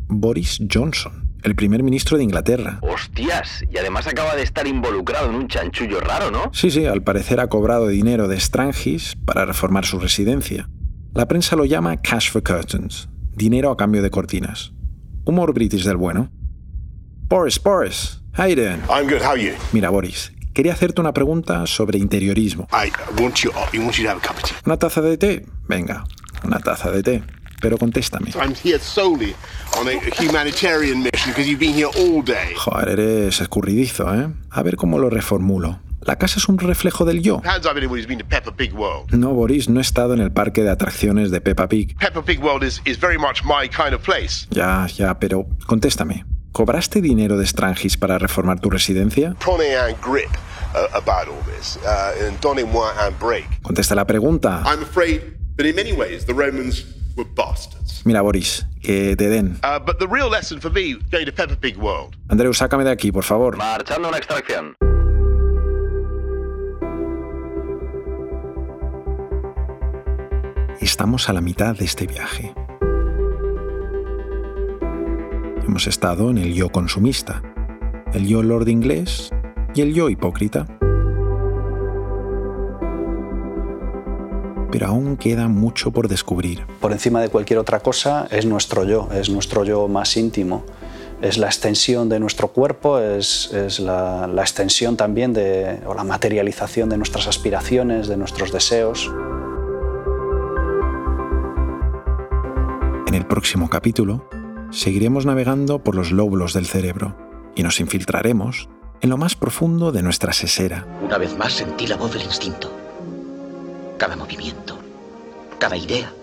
Boris 0.07 0.59
Johnson, 0.71 1.31
el 1.43 1.55
primer 1.55 1.83
ministro 1.83 2.17
de 2.17 2.23
Inglaterra. 2.23 2.79
Hostias, 2.81 3.63
y 3.71 3.77
además 3.77 4.07
acaba 4.07 4.35
de 4.35 4.43
estar 4.43 4.67
involucrado 4.67 5.29
en 5.29 5.35
un 5.35 5.47
chanchullo 5.47 5.99
raro, 5.99 6.29
¿no? 6.31 6.51
Sí, 6.53 6.69
sí, 6.69 6.85
al 6.85 7.01
parecer 7.03 7.39
ha 7.39 7.47
cobrado 7.47 7.87
dinero 7.87 8.27
de 8.27 8.39
Strangis 8.39 9.15
para 9.25 9.45
reformar 9.45 9.85
su 9.85 9.99
residencia. 9.99 10.69
La 11.13 11.27
prensa 11.27 11.55
lo 11.55 11.65
llama 11.65 11.97
cash 11.97 12.29
for 12.31 12.43
curtains, 12.43 13.09
dinero 13.35 13.71
a 13.71 13.77
cambio 13.77 14.01
de 14.01 14.09
cortinas. 14.11 14.73
Humor 15.25 15.53
british 15.53 15.83
del 15.85 15.97
bueno. 15.97 16.29
Boris, 17.27 17.61
Boris, 17.61 18.21
how 18.37 18.45
you 18.47 18.55
doing? 18.55 18.81
I'm 18.89 19.07
good. 19.07 19.21
How 19.21 19.31
are 19.31 19.41
you? 19.41 19.53
Mira, 19.71 19.89
Boris, 19.89 20.31
quería 20.53 20.73
hacerte 20.73 21.01
una 21.01 21.13
pregunta 21.13 21.65
sobre 21.67 21.97
interiorismo. 21.97 22.67
¿Una 24.65 24.77
taza 24.77 25.01
de 25.01 25.17
té? 25.17 25.45
Venga, 25.67 26.03
una 26.43 26.59
taza 26.59 26.91
de 26.91 27.03
té. 27.03 27.23
pero 27.61 27.77
contéstame. 27.77 28.31
Joder, 32.57 32.89
eres 32.89 33.39
escurridizo, 33.39 34.13
¿eh? 34.15 34.29
A 34.49 34.63
ver 34.63 34.75
cómo 34.75 34.97
lo 34.97 35.09
reformulo. 35.09 35.79
La 36.01 36.15
casa 36.17 36.39
es 36.39 36.49
un 36.49 36.57
reflejo 36.57 37.05
del 37.05 37.21
yo. 37.21 37.41
No, 39.11 39.33
Boris, 39.33 39.69
no 39.69 39.79
he 39.79 39.83
estado 39.83 40.15
en 40.15 40.19
el 40.19 40.31
parque 40.31 40.63
de 40.63 40.71
atracciones 40.71 41.29
de 41.29 41.41
Peppa 41.41 41.67
Pig. 41.69 41.95
Peppa 41.99 42.23
Pig 42.23 42.43
World 42.43 42.63
is, 42.63 42.81
is 42.85 42.99
very 42.99 43.19
much 43.19 43.43
my 43.43 43.69
kind 43.69 43.93
of 43.93 44.01
place. 44.01 44.47
Ya, 44.49 44.87
ya, 44.87 45.19
pero 45.19 45.45
contéstame. 45.67 46.25
¿Cobraste 46.51 47.01
dinero 47.01 47.37
de 47.37 47.45
Strangis 47.47 47.95
para 47.97 48.17
reformar 48.17 48.59
tu 48.59 48.69
residencia? 48.69 49.35
Uh, 49.47 49.51
uh. 49.51 51.01
Contesta 53.61 53.95
la 53.95 54.05
pregunta. 54.05 54.63
I'm 54.65 54.83
afraid 54.83 55.21
that 55.57 55.65
in 55.65 55.75
many 55.75 55.93
ways 55.93 56.25
the 56.25 56.33
Romans 56.33 56.85
were 57.15 57.29
bastards. 57.35 58.05
Mira, 58.05 58.21
Boris, 58.21 58.65
que 58.81 59.15
te 59.15 59.29
den. 59.29 59.59
Uh, 59.63 59.79
but 59.79 59.99
the 59.99 60.07
real 60.07 60.29
lesson 60.29 60.59
for 60.59 60.71
me 60.71 60.95
going 61.09 61.25
to 61.25 61.31
Peppa 61.31 61.55
Pig 61.55 61.77
World. 61.77 62.17
Andreu, 62.27 62.53
sácame 62.53 62.83
de 62.83 62.91
aquí, 62.91 63.11
por 63.11 63.23
favor. 63.23 63.55
Marchando 63.55 64.09
extracción. 64.13 64.75
Estamos 70.81 71.29
a 71.29 71.33
la 71.33 71.41
mitad 71.41 71.75
de 71.75 71.85
este 71.85 72.07
viaje. 72.07 72.53
Hemos 75.71 75.87
estado 75.87 76.29
en 76.29 76.37
el 76.37 76.53
yo 76.53 76.67
consumista, 76.67 77.41
el 78.11 78.27
yo 78.27 78.43
lord 78.43 78.67
inglés 78.67 79.31
y 79.73 79.79
el 79.79 79.93
yo 79.93 80.09
hipócrita. 80.09 80.65
Pero 84.69 84.87
aún 84.87 85.15
queda 85.15 85.47
mucho 85.47 85.91
por 85.91 86.09
descubrir. 86.09 86.65
Por 86.81 86.91
encima 86.91 87.21
de 87.21 87.29
cualquier 87.29 87.57
otra 87.57 87.79
cosa 87.79 88.27
es 88.31 88.45
nuestro 88.45 88.83
yo, 88.83 89.07
es 89.13 89.29
nuestro 89.29 89.63
yo 89.63 89.87
más 89.87 90.17
íntimo. 90.17 90.65
Es 91.21 91.37
la 91.37 91.47
extensión 91.47 92.09
de 92.09 92.19
nuestro 92.19 92.49
cuerpo, 92.49 92.99
es, 92.99 93.53
es 93.53 93.79
la, 93.79 94.27
la 94.27 94.41
extensión 94.41 94.97
también 94.97 95.31
de, 95.31 95.79
o 95.85 95.93
la 95.93 96.03
materialización 96.03 96.89
de 96.89 96.97
nuestras 96.97 97.29
aspiraciones, 97.29 98.09
de 98.09 98.17
nuestros 98.17 98.51
deseos. 98.51 99.09
En 103.07 103.13
el 103.13 103.25
próximo 103.25 103.69
capítulo 103.69 104.21
seguiremos 104.71 105.25
navegando 105.25 105.83
por 105.83 105.95
los 105.95 106.11
lóbulos 106.11 106.53
del 106.53 106.65
cerebro 106.65 107.15
y 107.55 107.63
nos 107.63 107.79
infiltraremos 107.79 108.69
en 109.01 109.09
lo 109.09 109.17
más 109.17 109.35
profundo 109.35 109.91
de 109.91 110.01
nuestra 110.01 110.33
sesera. 110.33 110.85
Una 111.01 111.17
vez 111.17 111.37
más 111.37 111.53
sentí 111.53 111.87
la 111.87 111.97
voz 111.97 112.13
del 112.13 112.23
instinto. 112.23 112.71
Cada 113.97 114.15
movimiento, 114.15 114.79
cada 115.59 115.75
idea, 115.75 116.13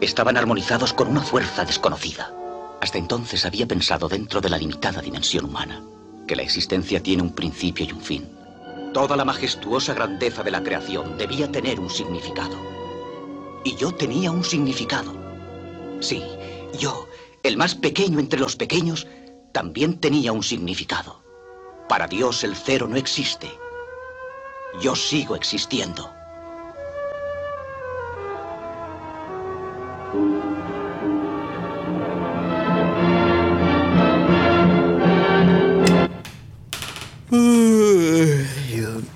estaban 0.00 0.36
armonizados 0.36 0.92
con 0.92 1.08
una 1.08 1.20
fuerza 1.20 1.64
desconocida. 1.64 2.32
Hasta 2.80 2.98
entonces 2.98 3.44
había 3.44 3.66
pensado 3.66 4.08
dentro 4.08 4.40
de 4.40 4.48
la 4.48 4.56
limitada 4.56 5.02
dimensión 5.02 5.44
humana, 5.44 5.82
que 6.26 6.36
la 6.36 6.42
existencia 6.42 7.02
tiene 7.02 7.22
un 7.22 7.34
principio 7.34 7.84
y 7.84 7.92
un 7.92 8.00
fin. 8.00 8.28
Toda 8.94 9.16
la 9.16 9.24
majestuosa 9.24 9.94
grandeza 9.94 10.42
de 10.42 10.50
la 10.50 10.62
creación 10.62 11.18
debía 11.18 11.50
tener 11.50 11.78
un 11.78 11.90
significado. 11.90 12.56
Y 13.64 13.76
yo 13.76 13.92
tenía 13.92 14.30
un 14.30 14.44
significado. 14.44 15.12
Sí, 16.00 16.22
yo, 16.78 17.06
el 17.42 17.56
más 17.56 17.74
pequeño 17.74 18.18
entre 18.18 18.40
los 18.40 18.56
pequeños, 18.56 19.06
también 19.52 19.98
tenía 19.98 20.32
un 20.32 20.42
significado. 20.42 21.22
Para 21.88 22.06
Dios 22.06 22.44
el 22.44 22.54
cero 22.54 22.86
no 22.88 22.96
existe. 22.96 23.50
Yo 24.80 24.94
sigo 24.94 25.34
existiendo. 25.34 26.10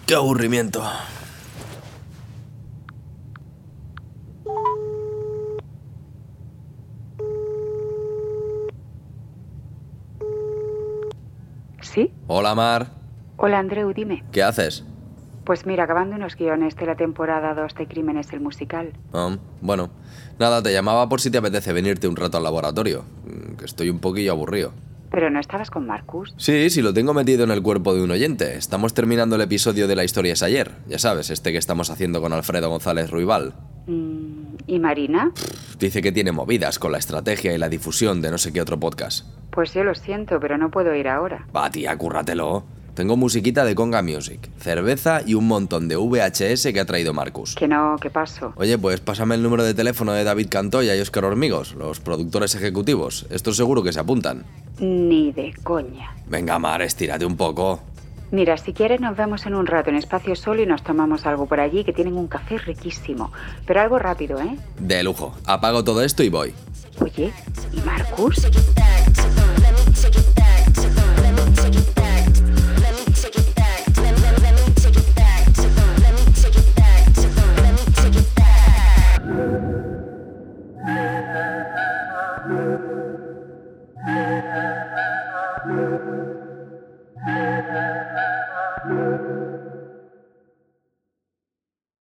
Qué 0.07 0.14
aburrimiento. 0.14 0.85
¿Sí? 11.95 12.11
Hola, 12.26 12.57
Mar. 12.57 12.88
Hola, 13.36 13.61
Andreu, 13.61 13.92
dime. 13.92 14.24
¿Qué 14.32 14.42
haces? 14.42 14.84
Pues 15.45 15.64
mira, 15.64 15.84
acabando 15.84 16.16
unos 16.16 16.34
guiones 16.34 16.74
de 16.74 16.86
la 16.86 16.97
temporada 16.97 17.55
2 17.55 17.72
de 17.76 17.86
Crímenes 17.86 18.32
el 18.32 18.40
musical. 18.40 18.92
Ah, 19.12 19.36
bueno, 19.61 19.90
nada, 20.40 20.61
te 20.61 20.72
llamaba 20.72 21.09
por 21.09 21.20
si 21.20 21.30
te 21.30 21.38
apetece 21.38 21.72
venirte 21.72 22.09
un 22.09 22.16
rato 22.16 22.36
al 22.36 22.42
laboratorio, 22.42 23.05
mm, 23.26 23.55
que 23.57 23.64
estoy 23.64 23.90
un 23.90 24.01
poquillo 24.01 24.32
aburrido. 24.32 24.72
Pero 25.12 25.30
no 25.30 25.38
estabas 25.38 25.70
con 25.70 25.86
Marcus. 25.86 26.34
Sí, 26.36 26.68
sí, 26.70 26.82
lo 26.82 26.92
tengo 26.92 27.14
metido 27.14 27.45
en 27.45 27.53
el 27.53 27.62
cuerpo 27.62 27.95
de 27.95 28.03
un 28.03 28.11
oyente. 28.11 28.57
Estamos 28.57 28.92
terminando 28.92 29.36
el 29.36 29.42
episodio 29.42 29.86
de 29.86 29.95
La 29.95 30.03
historia 30.03 30.32
es 30.32 30.42
ayer. 30.42 30.72
Ya 30.88 30.99
sabes, 30.99 31.30
este 31.30 31.53
que 31.53 31.59
estamos 31.59 31.90
haciendo 31.90 32.20
con 32.20 32.32
Alfredo 32.32 32.70
González 32.70 33.09
Ruibal. 33.09 33.55
Mm, 33.86 34.43
¿Y 34.67 34.79
Marina? 34.79 35.33
Dice 35.79 36.03
que 36.03 36.13
tiene 36.13 36.33
movidas 36.33 36.79
con 36.79 36.93
la 36.93 36.99
estrategia 36.99 37.53
y 37.55 37.59
la 37.59 37.69
difusión 37.69 38.21
de 38.23 38.31
no 38.31 38.39
sé 38.39 38.53
qué 38.53 38.61
otro 38.61 38.79
podcast. 38.79 39.27
Pues 39.51 39.73
yo 39.75 39.85
lo 39.85 39.95
siento, 39.95 40.41
pero 40.41 40.59
no 40.59 40.71
puedo 40.71 40.95
ir 40.95 41.09
ahora. 41.09 41.47
Va, 41.55 41.71
tía, 41.71 41.97
cúrratelo. 41.97 42.65
Tengo 42.95 43.17
musiquita 43.17 43.65
de 43.65 43.75
Conga 43.75 44.03
Music, 44.03 44.49
cerveza 44.57 45.21
y 45.27 45.35
un 45.35 45.49
montón 45.49 45.89
de 45.89 45.97
VHS 45.97 46.73
que 46.73 46.79
ha 46.79 46.85
traído 46.85 47.13
Marcus. 47.13 47.57
Que 47.57 47.67
no, 47.67 47.97
¿qué 48.01 48.09
paso? 48.09 48.53
Oye, 48.57 48.79
pues 48.79 49.01
pásame 49.01 49.35
el 49.35 49.43
número 49.43 49.65
de 49.65 49.75
teléfono 49.75 50.13
de 50.13 50.23
David 50.23 50.47
Cantoya 50.49 50.95
y 50.95 51.01
Óscar 51.01 51.25
Hormigos, 51.25 51.75
los 51.75 51.99
productores 51.99 52.55
ejecutivos. 52.55 53.27
Estos 53.31 53.57
seguro 53.57 53.83
que 53.83 53.93
se 53.93 53.99
apuntan. 53.99 54.45
Ni 54.79 55.33
de 55.33 55.53
coña. 55.65 56.15
Venga, 56.29 56.61
Mar, 56.61 56.83
estírate 56.83 57.27
un 57.27 57.37
poco. 57.37 57.83
Mira, 58.35 58.57
si 58.57 58.72
quieres 58.72 59.01
nos 59.01 59.16
vemos 59.16 59.47
en 59.47 59.55
un 59.55 59.64
rato 59.64 59.91
en 59.91 59.97
espacio 59.97 60.35
solo 60.35 60.61
y 60.61 60.66
nos 60.66 60.82
tomamos 60.82 61.24
algo 61.24 61.47
por 61.47 61.61
allí 61.61 61.85
que 61.85 61.93
tienen 61.93 62.16
un 62.16 62.26
café 62.26 62.59
riquísimo. 62.59 63.30
Pero 63.64 63.80
algo 63.80 63.97
rápido, 63.97 64.41
¿eh? 64.41 64.59
De 64.76 65.05
lujo. 65.05 65.37
Apago 65.47 65.85
todo 65.85 66.03
esto 66.03 66.24
y 66.24 66.30
voy. 66.30 66.53
Oye, 67.01 67.32
¿y 67.72 67.80
Marcus? 67.82 68.49